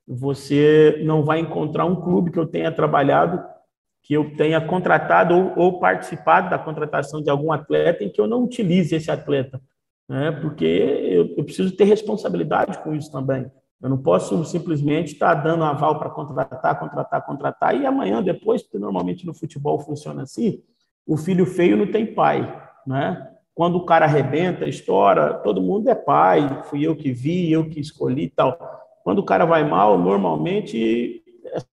você 0.07 1.01
não 1.05 1.25
vai 1.25 1.39
encontrar 1.39 1.85
um 1.85 1.97
clube 1.97 2.31
que 2.31 2.39
eu 2.39 2.47
tenha 2.47 2.73
trabalhado 2.73 3.43
que 4.09 4.15
eu 4.15 4.35
tenha 4.35 4.59
contratado 4.59 5.37
ou, 5.37 5.53
ou, 5.55 5.79
participado 5.79 6.49
da 6.49 6.59
contratação 6.59 7.23
de 7.23 7.29
algum 7.29 7.53
atleta 7.53 8.03
em 8.03 8.09
que 8.09 8.19
eu 8.19 8.27
não 8.27 8.43
utilize 8.43 8.95
esse 8.95 9.11
atleta, 9.11 9.61
né? 10.09 10.33
porque 10.33 10.65
eu, 10.65 11.35
eu 11.37 11.45
preciso 11.45 11.77
ter 11.77 11.85
responsabilidade 11.85 12.79
com 12.79 12.95
isso 12.95 13.13
também. 13.13 13.51
Eu 13.83 13.91
não 13.91 13.99
posso 13.99 14.43
simplesmente 14.47 15.13
estar 15.13 15.35
dando 15.35 15.63
aval 15.63 15.99
para 15.99 16.09
contratar, 16.09 16.81
contratar, 16.81 17.27
contratar, 17.27 17.77
e 17.77 17.85
amanhã, 17.85 18.23
depois, 18.23 18.63
porque 18.63 18.79
normalmente 18.79 19.27
no 19.27 19.35
futebol 19.35 19.79
funciona 19.79 20.23
assim, 20.23 20.63
o 21.07 21.19
filho 21.19 21.45
feio 21.45 21.77
não 21.77 21.93
tem 21.93 22.15
pai, 22.15 22.51
né? 22.87 23.29
quando 23.55 23.75
o 23.75 23.85
cara 23.85 24.07
arrebenta, 24.07 24.67
estoura, 24.67 25.35
todo 25.35 25.61
mundo 25.61 25.91
é 25.91 25.95
pai, 25.95 26.63
fui 26.71 26.87
eu 26.87 26.97
que 26.97 27.13
vi, 27.13 27.53
eu 27.53 27.69
que 27.69 27.79
escolhi 27.79 28.23
e 28.23 28.31
tal. 28.31 28.57
Quando 29.05 29.19
o 29.19 29.25
cara 29.25 29.45
vai 29.45 29.69
mal, 29.69 29.99
normalmente 29.99 31.23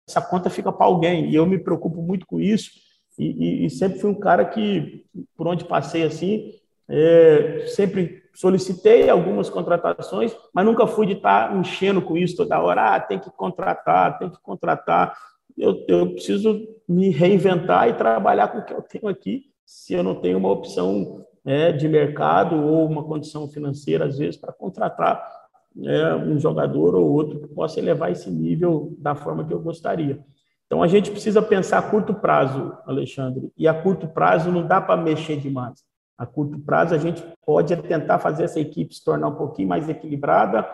essa 0.07 0.21
conta 0.21 0.49
fica 0.49 0.71
para 0.71 0.85
alguém, 0.85 1.29
e 1.29 1.35
eu 1.35 1.45
me 1.45 1.57
preocupo 1.57 2.01
muito 2.01 2.25
com 2.25 2.39
isso, 2.39 2.71
e, 3.17 3.25
e, 3.25 3.65
e, 3.65 3.69
sempre 3.69 3.99
fui 3.99 4.09
um 4.09 4.19
cara 4.19 4.43
que, 4.43 5.05
por 5.35 5.47
onde 5.47 5.65
passei 5.65 6.03
assim, 6.03 6.51
é, 6.89 7.65
sempre 7.67 8.23
solicitei 8.33 9.09
algumas 9.09 9.49
contratações, 9.49 10.35
mas 10.53 10.65
nunca 10.65 10.87
fui 10.87 11.05
de 11.05 11.13
estar 11.13 11.49
tá 11.49 11.55
enchendo 11.55 12.01
com 12.01 12.17
isso 12.17 12.35
toda 12.35 12.59
hora. 12.59 12.95
Ah, 12.95 12.99
tem 12.99 13.19
que 13.19 13.29
contratar, 13.31 14.17
tem 14.17 14.29
que 14.29 14.41
contratar. 14.41 15.15
Eu, 15.55 15.85
eu 15.87 16.13
preciso 16.13 16.59
me 16.87 17.09
reinventar 17.09 17.87
e 17.87 17.93
trabalhar 17.93 18.47
com 18.47 18.59
o 18.59 18.65
que 18.65 18.73
eu 18.73 18.81
tenho 18.81 19.07
aqui, 19.07 19.43
se 19.65 19.93
eu 19.93 20.03
não 20.03 20.15
tenho 20.15 20.37
uma 20.37 20.51
opção 20.51 21.23
é, 21.45 21.71
de 21.71 21.87
mercado 21.87 22.55
ou 22.55 22.85
uma 22.87 23.03
condição 23.03 23.47
financeira, 23.47 24.05
às 24.05 24.17
vezes, 24.17 24.37
para 24.37 24.51
contratar 24.51 25.42
é, 25.81 26.15
um 26.15 26.39
jogador 26.39 26.95
ou 26.95 27.11
outro 27.11 27.39
que 27.39 27.47
possa 27.47 27.79
elevar 27.79 28.11
esse 28.11 28.29
nível 28.29 28.93
da 28.97 29.15
forma 29.15 29.45
que 29.45 29.53
eu 29.53 29.59
gostaria. 29.59 30.19
Então, 30.65 30.81
a 30.81 30.87
gente 30.87 31.11
precisa 31.11 31.41
pensar 31.41 31.79
a 31.79 31.81
curto 31.83 32.13
prazo, 32.13 32.73
Alexandre, 32.85 33.51
e 33.57 33.67
a 33.67 33.73
curto 33.73 34.07
prazo 34.07 34.51
não 34.51 34.65
dá 34.65 34.81
para 34.81 35.01
mexer 35.01 35.37
demais. 35.37 35.83
A 36.17 36.25
curto 36.25 36.59
prazo, 36.59 36.95
a 36.95 36.97
gente 36.97 37.23
pode 37.45 37.75
tentar 37.75 38.19
fazer 38.19 38.43
essa 38.43 38.59
equipe 38.59 38.93
se 38.93 39.03
tornar 39.03 39.27
um 39.27 39.35
pouquinho 39.35 39.67
mais 39.67 39.89
equilibrada, 39.89 40.67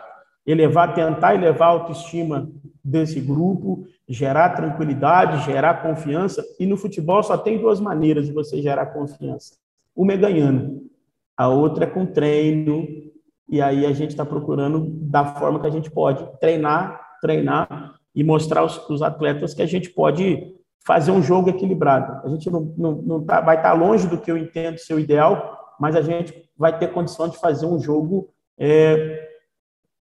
elevar, 0.46 0.94
tentar 0.94 1.36
elevar 1.36 1.70
a 1.70 1.72
autoestima 1.72 2.50
desse 2.84 3.20
grupo, 3.20 3.86
gerar 4.08 4.50
tranquilidade, 4.50 5.46
gerar 5.46 5.82
confiança. 5.82 6.44
E 6.60 6.66
no 6.66 6.78
futebol 6.78 7.22
só 7.22 7.38
tem 7.38 7.60
duas 7.60 7.80
maneiras 7.80 8.26
de 8.26 8.34
você 8.34 8.62
gerar 8.62 8.88
confiança. 8.88 9.56
Uma 9.96 10.14
é 10.14 10.18
ganhando, 10.18 10.90
a 11.36 11.48
outra 11.48 11.86
é 11.86 11.88
com 11.88 12.06
treino. 12.06 13.09
E 13.50 13.62
aí 13.62 13.86
a 13.86 13.92
gente 13.92 14.12
está 14.12 14.26
procurando 14.26 14.86
da 15.02 15.26
forma 15.26 15.60
que 15.60 15.68
a 15.68 15.72
gente 15.72 15.90
pode 15.90 16.26
treinar, 16.40 17.18
treinar 17.22 17.96
e 18.14 18.24
mostrar 18.24 18.62
aos, 18.62 18.90
os 18.90 19.02
atletas 19.02 19.54
que 19.54 19.62
a 19.62 19.66
gente 19.66 19.90
pode 19.90 20.56
fazer 20.86 21.12
um 21.12 21.22
jogo 21.22 21.50
equilibrado. 21.50 22.26
A 22.26 22.30
gente 22.30 22.50
não, 22.50 22.74
não, 22.78 22.92
não 23.02 23.26
tá, 23.26 23.42
vai 23.42 23.58
estar 23.58 23.72
tá 23.72 23.76
longe 23.76 24.08
do 24.08 24.20
que 24.20 24.32
eu 24.32 24.38
entendo 24.38 24.78
ser 24.78 24.94
o 24.94 25.00
ideal, 25.00 25.76
mas 25.80 25.96
a 25.96 26.02
gente 26.02 26.50
vai 26.58 26.78
ter 26.78 26.92
condição 26.92 27.28
de 27.28 27.38
fazer 27.38 27.66
um 27.66 27.80
jogo 27.80 28.30
é, 28.58 29.28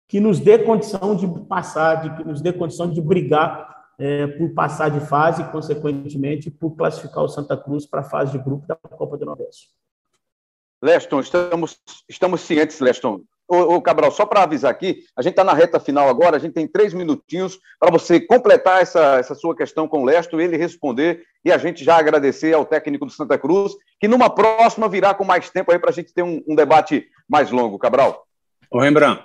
que 0.08 0.20
nos 0.20 0.38
dê 0.38 0.58
condição 0.58 1.16
de 1.16 1.26
passar, 1.46 2.02
de, 2.02 2.16
que 2.16 2.24
nos 2.24 2.40
dê 2.40 2.52
condição 2.52 2.90
de 2.90 3.00
brigar 3.00 3.72
é, 3.98 4.26
por 4.26 4.50
passar 4.50 4.90
de 4.90 5.00
fase 5.00 5.42
e, 5.42 5.48
consequentemente, 5.50 6.50
por 6.50 6.76
classificar 6.76 7.24
o 7.24 7.28
Santa 7.28 7.56
Cruz 7.56 7.86
para 7.86 8.00
a 8.00 8.04
fase 8.04 8.32
de 8.32 8.38
grupo 8.38 8.66
da 8.66 8.76
Copa 8.76 9.16
do 9.16 9.24
Nordeste. 9.24 9.70
Leston, 10.82 11.20
estamos, 11.20 11.80
estamos 12.08 12.40
cientes, 12.40 12.80
Leston, 12.80 13.22
ô, 13.52 13.74
ô 13.74 13.82
Cabral, 13.82 14.10
só 14.10 14.24
para 14.24 14.42
avisar 14.42 14.70
aqui, 14.70 15.04
a 15.14 15.20
gente 15.20 15.32
está 15.32 15.44
na 15.44 15.52
reta 15.52 15.78
final 15.78 16.08
agora, 16.08 16.36
a 16.36 16.38
gente 16.38 16.54
tem 16.54 16.66
três 16.66 16.94
minutinhos 16.94 17.58
para 17.78 17.90
você 17.90 18.18
completar 18.18 18.80
essa, 18.80 19.18
essa 19.18 19.34
sua 19.34 19.54
questão 19.54 19.86
com 19.86 20.00
o 20.00 20.04
Lesto, 20.04 20.40
ele 20.40 20.56
responder 20.56 21.22
e 21.44 21.52
a 21.52 21.58
gente 21.58 21.84
já 21.84 21.96
agradecer 21.96 22.54
ao 22.54 22.64
técnico 22.64 23.04
do 23.04 23.12
Santa 23.12 23.36
Cruz, 23.36 23.74
que 24.00 24.08
numa 24.08 24.30
próxima 24.30 24.88
virá 24.88 25.12
com 25.12 25.24
mais 25.24 25.50
tempo 25.50 25.70
aí 25.70 25.78
para 25.78 25.90
a 25.90 25.92
gente 25.92 26.14
ter 26.14 26.22
um, 26.22 26.42
um, 26.48 26.54
debate 26.54 27.06
mais 27.28 27.50
longo, 27.50 27.78
Cabral. 27.78 28.26
Ô 28.70 28.78
Rembrandt, 28.78 29.22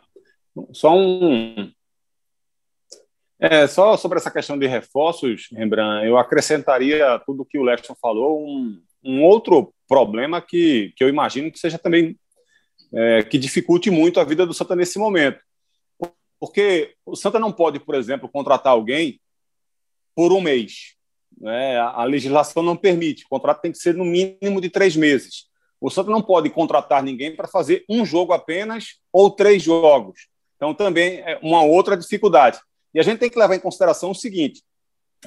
só 0.73 0.93
um. 0.93 1.71
É, 3.39 3.67
só 3.67 3.95
sobre 3.95 4.17
essa 4.17 4.31
questão 4.31 4.57
de 4.57 4.65
reforços, 4.65 5.47
Rembrandt, 5.53 6.07
eu 6.07 6.17
acrescentaria 6.17 7.21
tudo 7.25 7.45
que 7.45 7.57
o 7.57 7.63
Leston 7.63 7.95
falou, 8.01 8.43
um, 8.43 8.81
um 9.03 9.23
outro 9.23 9.71
problema 9.87 10.41
que, 10.41 10.91
que 10.97 11.03
eu 11.03 11.07
imagino 11.07 11.51
que 11.51 11.59
seja 11.59 11.77
também 11.77 12.17
é, 12.93 13.23
que 13.23 13.37
dificulte 13.37 13.89
muito 13.89 14.19
a 14.19 14.23
vida 14.23 14.45
do 14.45 14.53
Santa 14.53 14.75
nesse 14.75 14.97
momento. 14.97 15.39
Porque 16.39 16.93
o 17.05 17.15
Santa 17.15 17.39
não 17.39 17.51
pode, 17.51 17.79
por 17.79 17.95
exemplo, 17.95 18.29
contratar 18.29 18.73
alguém 18.73 19.19
por 20.15 20.31
um 20.31 20.41
mês. 20.41 20.95
Né? 21.39 21.77
A 21.79 22.03
legislação 22.03 22.63
não 22.63 22.75
permite. 22.75 23.25
O 23.25 23.29
contrato 23.29 23.61
tem 23.61 23.71
que 23.71 23.77
ser 23.77 23.93
no 23.93 24.05
mínimo 24.05 24.61
de 24.61 24.69
três 24.69 24.95
meses. 24.95 25.47
O 25.79 25.89
Santa 25.89 26.09
não 26.09 26.21
pode 26.21 26.49
contratar 26.49 27.03
ninguém 27.03 27.35
para 27.35 27.47
fazer 27.47 27.85
um 27.89 28.05
jogo 28.05 28.33
apenas 28.33 28.99
ou 29.11 29.29
três 29.29 29.61
jogos. 29.61 30.27
Então, 30.55 30.73
também 30.73 31.19
é 31.19 31.39
uma 31.41 31.63
outra 31.63 31.95
dificuldade. 31.95 32.59
E 32.93 32.99
a 32.99 33.03
gente 33.03 33.19
tem 33.19 33.29
que 33.29 33.37
levar 33.37 33.55
em 33.55 33.59
consideração 33.59 34.09
o 34.09 34.15
seguinte: 34.15 34.63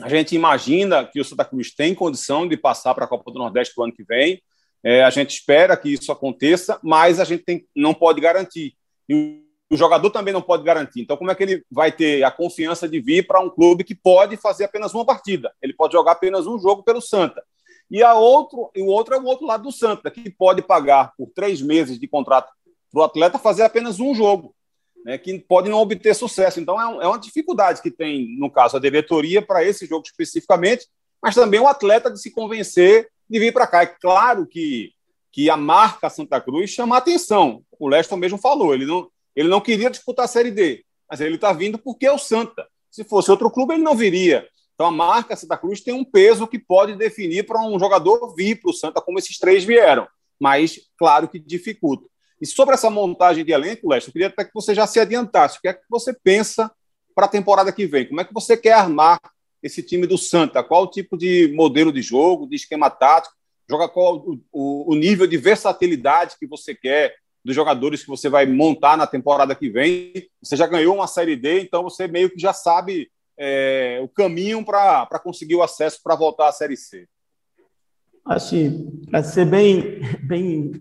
a 0.00 0.08
gente 0.08 0.34
imagina 0.34 1.04
que 1.04 1.20
o 1.20 1.24
Santa 1.24 1.44
Cruz 1.44 1.72
tem 1.72 1.94
condição 1.94 2.48
de 2.48 2.56
passar 2.56 2.94
para 2.94 3.04
a 3.04 3.08
Copa 3.08 3.30
do 3.30 3.38
Nordeste 3.38 3.74
no 3.76 3.84
ano 3.84 3.92
que 3.92 4.02
vem, 4.02 4.42
é, 4.82 5.02
a 5.04 5.10
gente 5.10 5.30
espera 5.30 5.76
que 5.76 5.90
isso 5.90 6.10
aconteça, 6.10 6.78
mas 6.82 7.20
a 7.20 7.24
gente 7.24 7.44
tem, 7.44 7.66
não 7.76 7.92
pode 7.92 8.20
garantir. 8.20 8.74
E 9.08 9.42
o 9.70 9.76
jogador 9.76 10.10
também 10.10 10.34
não 10.34 10.42
pode 10.42 10.64
garantir. 10.64 11.00
Então, 11.00 11.16
como 11.16 11.30
é 11.30 11.34
que 11.34 11.42
ele 11.42 11.64
vai 11.70 11.92
ter 11.92 12.24
a 12.24 12.30
confiança 12.30 12.88
de 12.88 13.00
vir 13.00 13.26
para 13.26 13.40
um 13.40 13.48
clube 13.48 13.84
que 13.84 13.94
pode 13.94 14.36
fazer 14.36 14.64
apenas 14.64 14.92
uma 14.94 15.04
partida? 15.04 15.52
Ele 15.62 15.72
pode 15.72 15.92
jogar 15.92 16.12
apenas 16.12 16.46
um 16.46 16.58
jogo 16.58 16.82
pelo 16.82 17.00
Santa. 17.00 17.42
E 17.90 18.02
a 18.02 18.14
outro, 18.14 18.70
o 18.76 18.86
outro 18.86 19.14
é 19.14 19.18
o 19.18 19.24
outro 19.24 19.46
lado 19.46 19.64
do 19.64 19.72
Santa, 19.72 20.10
que 20.10 20.30
pode 20.30 20.62
pagar 20.62 21.12
por 21.16 21.28
três 21.34 21.60
meses 21.60 21.98
de 21.98 22.08
contrato 22.08 22.50
para 22.90 23.00
o 23.00 23.04
atleta 23.04 23.38
fazer 23.38 23.62
apenas 23.62 24.00
um 24.00 24.14
jogo, 24.14 24.54
né, 25.04 25.18
que 25.18 25.38
pode 25.38 25.68
não 25.68 25.78
obter 25.78 26.14
sucesso. 26.14 26.60
Então, 26.60 26.80
é, 26.80 26.86
um, 26.86 27.02
é 27.02 27.06
uma 27.06 27.18
dificuldade 27.18 27.82
que 27.82 27.90
tem, 27.90 28.36
no 28.38 28.50
caso, 28.50 28.76
a 28.76 28.80
diretoria 28.80 29.40
para 29.42 29.64
esse 29.64 29.86
jogo 29.86 30.04
especificamente, 30.04 30.86
mas 31.22 31.34
também 31.34 31.60
o 31.60 31.68
atleta 31.68 32.10
de 32.10 32.20
se 32.20 32.30
convencer 32.30 33.08
de 33.30 33.38
vir 33.38 33.52
para 33.52 33.66
cá. 33.66 33.82
É 33.82 33.86
claro 33.86 34.46
que, 34.46 34.92
que 35.32 35.48
a 35.48 35.56
marca 35.56 36.10
Santa 36.10 36.40
Cruz 36.40 36.70
chama 36.70 36.96
a 36.96 36.98
atenção. 36.98 37.62
O 37.78 37.88
Leston 37.88 38.16
mesmo 38.16 38.36
falou, 38.36 38.74
ele 38.74 38.84
não, 38.84 39.08
ele 39.36 39.48
não 39.48 39.60
queria 39.60 39.88
disputar 39.88 40.24
a 40.24 40.28
Série 40.28 40.50
D, 40.50 40.84
mas 41.08 41.20
ele 41.20 41.36
está 41.36 41.52
vindo 41.52 41.78
porque 41.78 42.06
é 42.06 42.12
o 42.12 42.18
Santa. 42.18 42.66
Se 42.90 43.04
fosse 43.04 43.30
outro 43.30 43.50
clube, 43.50 43.74
ele 43.74 43.82
não 43.82 43.94
viria. 43.94 44.46
Então 44.74 44.86
a 44.86 44.90
marca 44.90 45.36
Santa 45.36 45.56
Cruz 45.56 45.80
tem 45.80 45.94
um 45.94 46.04
peso 46.04 46.46
que 46.46 46.58
pode 46.58 46.96
definir 46.96 47.46
para 47.46 47.62
um 47.62 47.78
jogador 47.78 48.34
vir 48.34 48.60
para 48.60 48.70
o 48.70 48.74
Santa, 48.74 49.00
como 49.00 49.18
esses 49.18 49.38
três 49.38 49.64
vieram. 49.64 50.08
Mas, 50.40 50.80
claro 50.98 51.28
que 51.28 51.38
dificulta. 51.38 52.08
E 52.40 52.46
sobre 52.46 52.74
essa 52.74 52.88
montagem 52.88 53.44
de 53.44 53.52
elenco, 53.52 53.88
Leste, 53.88 54.08
eu 54.08 54.12
queria 54.12 54.28
até 54.28 54.44
que 54.44 54.54
você 54.54 54.74
já 54.74 54.86
se 54.86 54.98
adiantasse. 54.98 55.58
O 55.58 55.60
que 55.60 55.68
é 55.68 55.74
que 55.74 55.82
você 55.88 56.14
pensa 56.14 56.72
para 57.14 57.26
a 57.26 57.28
temporada 57.28 57.70
que 57.70 57.86
vem? 57.86 58.08
Como 58.08 58.20
é 58.22 58.24
que 58.24 58.32
você 58.32 58.56
quer 58.56 58.72
armar 58.72 59.20
esse 59.62 59.82
time 59.82 60.06
do 60.06 60.16
Santa? 60.16 60.62
Qual 60.62 60.84
o 60.84 60.90
tipo 60.90 61.16
de 61.16 61.52
modelo 61.54 61.92
de 61.92 62.02
jogo, 62.02 62.48
de 62.48 62.56
esquema 62.56 62.90
tático? 62.90 63.34
Joga 63.68 63.88
qual 63.88 64.16
o, 64.16 64.40
o, 64.52 64.92
o 64.92 64.94
nível 64.94 65.26
de 65.26 65.36
versatilidade 65.36 66.36
que 66.38 66.46
você 66.46 66.74
quer 66.74 67.14
dos 67.44 67.54
jogadores 67.54 68.02
que 68.02 68.08
você 68.08 68.28
vai 68.28 68.46
montar 68.46 68.96
na 68.96 69.06
temporada 69.06 69.54
que 69.54 69.70
vem? 69.70 70.12
Você 70.42 70.56
já 70.56 70.66
ganhou 70.66 70.96
uma 70.96 71.06
Série 71.06 71.36
D, 71.36 71.60
então 71.60 71.82
você 71.82 72.06
meio 72.08 72.30
que 72.30 72.38
já 72.38 72.52
sabe 72.52 73.10
é, 73.38 74.00
o 74.02 74.08
caminho 74.08 74.64
para 74.64 75.20
conseguir 75.22 75.54
o 75.54 75.62
acesso 75.62 76.00
para 76.02 76.16
voltar 76.16 76.48
à 76.48 76.52
Série 76.52 76.76
C. 76.76 77.06
Assim, 78.24 79.02
para 79.10 79.22
ser 79.22 79.46
bem, 79.46 80.00
bem 80.22 80.72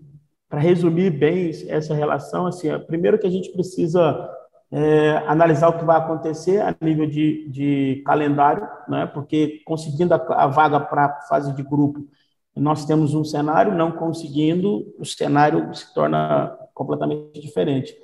para 0.48 0.58
resumir 0.58 1.10
bem 1.10 1.50
essa 1.68 1.94
relação, 1.94 2.44
assim, 2.44 2.68
primeiro 2.80 3.18
que 3.18 3.26
a 3.26 3.30
gente 3.30 3.52
precisa 3.52 4.28
é, 4.72 5.16
analisar 5.26 5.68
o 5.68 5.78
que 5.78 5.84
vai 5.84 5.96
acontecer 5.96 6.60
a 6.60 6.74
nível 6.80 7.06
de, 7.06 7.48
de 7.48 8.02
calendário, 8.06 8.66
né? 8.88 9.06
porque 9.06 9.62
conseguindo 9.64 10.14
a, 10.14 10.44
a 10.44 10.46
vaga 10.46 10.78
para 10.78 11.20
fase 11.22 11.52
de 11.54 11.62
grupo, 11.62 12.06
nós 12.54 12.84
temos 12.84 13.14
um 13.14 13.24
cenário, 13.24 13.74
não 13.74 13.92
conseguindo, 13.92 14.92
o 14.98 15.04
cenário 15.04 15.74
se 15.74 15.92
torna 15.94 16.56
completamente 16.74 17.40
diferente. 17.40 17.94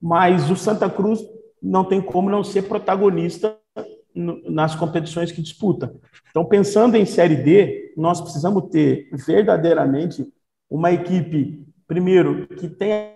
Mas 0.00 0.50
o 0.50 0.56
Santa 0.56 0.88
Cruz 0.88 1.20
não 1.62 1.84
tem 1.84 2.00
como 2.00 2.30
não 2.30 2.44
ser 2.44 2.62
protagonista 2.62 3.56
nas 4.14 4.74
competições 4.74 5.30
que 5.30 5.42
disputa. 5.42 5.94
Então, 6.30 6.44
pensando 6.44 6.96
em 6.96 7.04
Série 7.04 7.36
D, 7.36 7.92
nós 7.96 8.20
precisamos 8.20 8.68
ter 8.70 9.08
verdadeiramente 9.12 10.26
uma 10.70 10.90
equipe, 10.92 11.66
primeiro, 11.86 12.46
que 12.46 12.68
tenha 12.68 13.12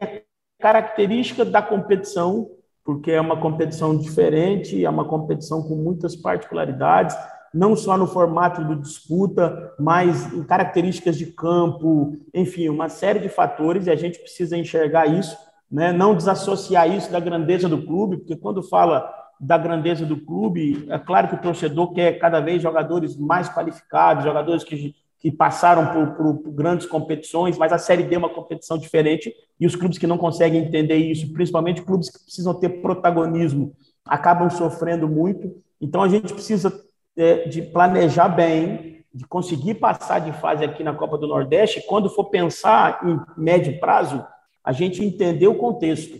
característica 0.58 1.44
da 1.44 1.62
competição 1.62 2.50
porque 2.90 3.12
é 3.12 3.20
uma 3.20 3.36
competição 3.36 3.96
diferente, 3.96 4.84
é 4.84 4.90
uma 4.90 5.04
competição 5.04 5.62
com 5.62 5.76
muitas 5.76 6.16
particularidades, 6.16 7.16
não 7.54 7.76
só 7.76 7.96
no 7.96 8.04
formato 8.04 8.64
de 8.64 8.74
disputa, 8.74 9.72
mas 9.78 10.32
em 10.34 10.42
características 10.42 11.16
de 11.16 11.26
campo, 11.26 12.16
enfim, 12.34 12.68
uma 12.68 12.88
série 12.88 13.20
de 13.20 13.28
fatores, 13.28 13.86
e 13.86 13.90
a 13.92 13.94
gente 13.94 14.18
precisa 14.18 14.56
enxergar 14.56 15.06
isso, 15.06 15.36
né? 15.70 15.92
não 15.92 16.16
desassociar 16.16 16.90
isso 16.90 17.12
da 17.12 17.20
grandeza 17.20 17.68
do 17.68 17.86
clube, 17.86 18.16
porque 18.16 18.34
quando 18.34 18.60
fala 18.60 19.08
da 19.38 19.56
grandeza 19.56 20.04
do 20.04 20.16
clube, 20.20 20.84
é 20.90 20.98
claro 20.98 21.28
que 21.28 21.36
o 21.36 21.40
torcedor 21.40 21.92
quer 21.92 22.18
cada 22.18 22.40
vez 22.40 22.60
jogadores 22.60 23.16
mais 23.16 23.48
qualificados, 23.48 24.24
jogadores 24.24 24.64
que 24.64 24.96
que 25.20 25.30
passaram 25.30 25.92
por, 25.92 26.16
por, 26.16 26.38
por, 26.38 26.52
grandes 26.52 26.86
competições, 26.86 27.58
mas 27.58 27.72
a 27.72 27.78
Série 27.78 28.02
D 28.02 28.14
é 28.14 28.18
uma 28.18 28.32
competição 28.32 28.78
diferente 28.78 29.32
e 29.60 29.66
os 29.66 29.76
clubes 29.76 29.98
que 29.98 30.06
não 30.06 30.16
conseguem 30.16 30.64
entender 30.64 30.96
isso, 30.96 31.30
principalmente 31.32 31.82
clubes 31.82 32.08
que 32.08 32.24
precisam 32.24 32.54
ter 32.54 32.80
protagonismo, 32.80 33.74
acabam 34.04 34.48
sofrendo 34.48 35.06
muito. 35.06 35.54
Então 35.78 36.02
a 36.02 36.08
gente 36.08 36.32
precisa 36.32 36.72
é, 37.16 37.46
de 37.46 37.60
planejar 37.60 38.28
bem, 38.28 39.04
de 39.12 39.26
conseguir 39.26 39.74
passar 39.74 40.20
de 40.20 40.32
fase 40.32 40.64
aqui 40.64 40.82
na 40.82 40.94
Copa 40.94 41.18
do 41.18 41.26
Nordeste, 41.26 41.84
quando 41.86 42.08
for 42.08 42.30
pensar 42.30 43.00
em 43.04 43.20
médio 43.36 43.78
prazo, 43.78 44.24
a 44.64 44.72
gente 44.72 45.04
entender 45.04 45.48
o 45.48 45.58
contexto. 45.58 46.18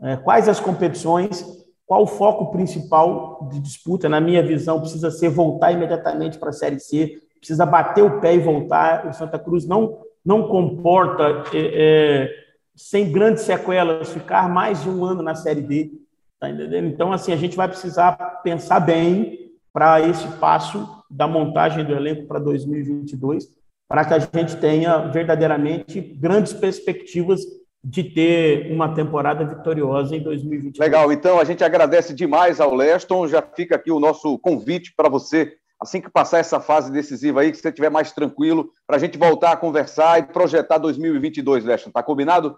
É, 0.00 0.16
quais 0.16 0.48
as 0.48 0.58
competições, 0.58 1.46
qual 1.86 2.02
o 2.02 2.08
foco 2.08 2.50
principal 2.50 3.48
de 3.52 3.60
disputa, 3.60 4.08
na 4.08 4.20
minha 4.20 4.42
visão, 4.42 4.80
precisa 4.80 5.12
ser 5.12 5.28
voltar 5.28 5.70
imediatamente 5.70 6.38
para 6.38 6.48
a 6.48 6.52
Série 6.52 6.80
C, 6.80 7.22
precisa 7.42 7.66
bater 7.66 8.04
o 8.04 8.20
pé 8.20 8.36
e 8.36 8.38
voltar. 8.38 9.04
O 9.08 9.12
Santa 9.12 9.36
Cruz 9.36 9.66
não, 9.66 9.98
não 10.24 10.46
comporta, 10.46 11.42
é, 11.52 11.58
é, 11.74 12.30
sem 12.76 13.10
grandes 13.10 13.42
sequelas, 13.42 14.12
ficar 14.12 14.48
mais 14.48 14.80
de 14.80 14.88
um 14.88 15.04
ano 15.04 15.22
na 15.22 15.34
Série 15.34 15.60
D. 15.60 15.90
Tá 16.38 16.48
entendendo? 16.48 16.86
Então, 16.86 17.12
assim, 17.12 17.32
a 17.32 17.36
gente 17.36 17.56
vai 17.56 17.66
precisar 17.66 18.12
pensar 18.44 18.78
bem 18.78 19.50
para 19.72 20.00
esse 20.00 20.26
passo 20.38 20.88
da 21.10 21.26
montagem 21.26 21.84
do 21.84 21.92
elenco 21.92 22.26
para 22.26 22.38
2022, 22.38 23.48
para 23.88 24.04
que 24.04 24.14
a 24.14 24.18
gente 24.20 24.56
tenha 24.58 24.98
verdadeiramente 25.08 26.00
grandes 26.00 26.52
perspectivas 26.52 27.40
de 27.84 28.04
ter 28.04 28.72
uma 28.72 28.94
temporada 28.94 29.44
vitoriosa 29.44 30.14
em 30.14 30.22
2022. 30.22 30.78
Legal, 30.78 31.12
então 31.12 31.40
a 31.40 31.44
gente 31.44 31.64
agradece 31.64 32.14
demais 32.14 32.60
ao 32.60 32.74
Leston. 32.74 33.26
Já 33.26 33.42
fica 33.42 33.74
aqui 33.74 33.90
o 33.90 33.98
nosso 33.98 34.38
convite 34.38 34.94
para 34.96 35.08
você, 35.08 35.56
assim 35.82 36.00
que 36.00 36.08
passar 36.08 36.38
essa 36.38 36.60
fase 36.60 36.92
decisiva 36.92 37.40
aí, 37.40 37.50
que 37.50 37.58
você 37.58 37.68
estiver 37.68 37.90
mais 37.90 38.12
tranquilo, 38.12 38.70
para 38.86 38.96
a 38.96 38.98
gente 38.98 39.18
voltar 39.18 39.50
a 39.50 39.56
conversar 39.56 40.20
e 40.20 40.22
projetar 40.22 40.78
2022, 40.78 41.64
Leston. 41.64 41.90
Tá 41.90 42.02
combinado? 42.02 42.56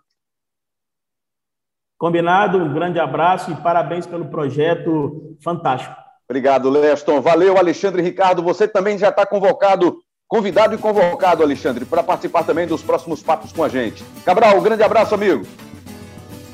Combinado, 1.96 2.58
um 2.58 2.74
grande 2.74 3.00
abraço 3.00 3.50
e 3.50 3.56
parabéns 3.56 4.06
pelo 4.06 4.26
projeto 4.26 5.36
fantástico. 5.42 5.94
Obrigado, 6.28 6.68
Leston. 6.68 7.20
Valeu, 7.20 7.56
Alexandre 7.56 8.02
Ricardo. 8.02 8.42
Você 8.42 8.68
também 8.68 8.98
já 8.98 9.08
está 9.08 9.24
convocado, 9.24 9.98
convidado 10.28 10.74
e 10.74 10.78
convocado, 10.78 11.42
Alexandre, 11.42 11.86
para 11.86 12.02
participar 12.02 12.44
também 12.44 12.66
dos 12.66 12.82
próximos 12.82 13.22
papos 13.22 13.52
com 13.52 13.64
a 13.64 13.68
gente. 13.68 14.04
Cabral, 14.24 14.58
um 14.58 14.62
grande 14.62 14.82
abraço, 14.82 15.14
amigo. 15.14 15.46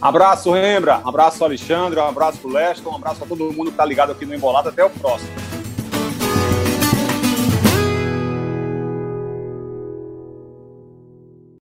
Abraço, 0.01 0.53
Rembra. 0.53 1.01
Abraço, 1.05 1.45
Alexandre. 1.45 1.99
Um 1.99 2.07
abraço 2.07 2.49
Leston. 2.49 2.91
Um 2.91 2.97
abraço 2.97 3.25
a 3.25 3.27
todo 3.27 3.53
mundo 3.53 3.67
que 3.67 3.71
está 3.71 3.85
ligado 3.85 4.13
aqui 4.13 4.25
no 4.25 4.35
Embolado. 4.35 4.69
Até 4.69 4.85
o 4.85 4.91
próximo. 4.91 5.50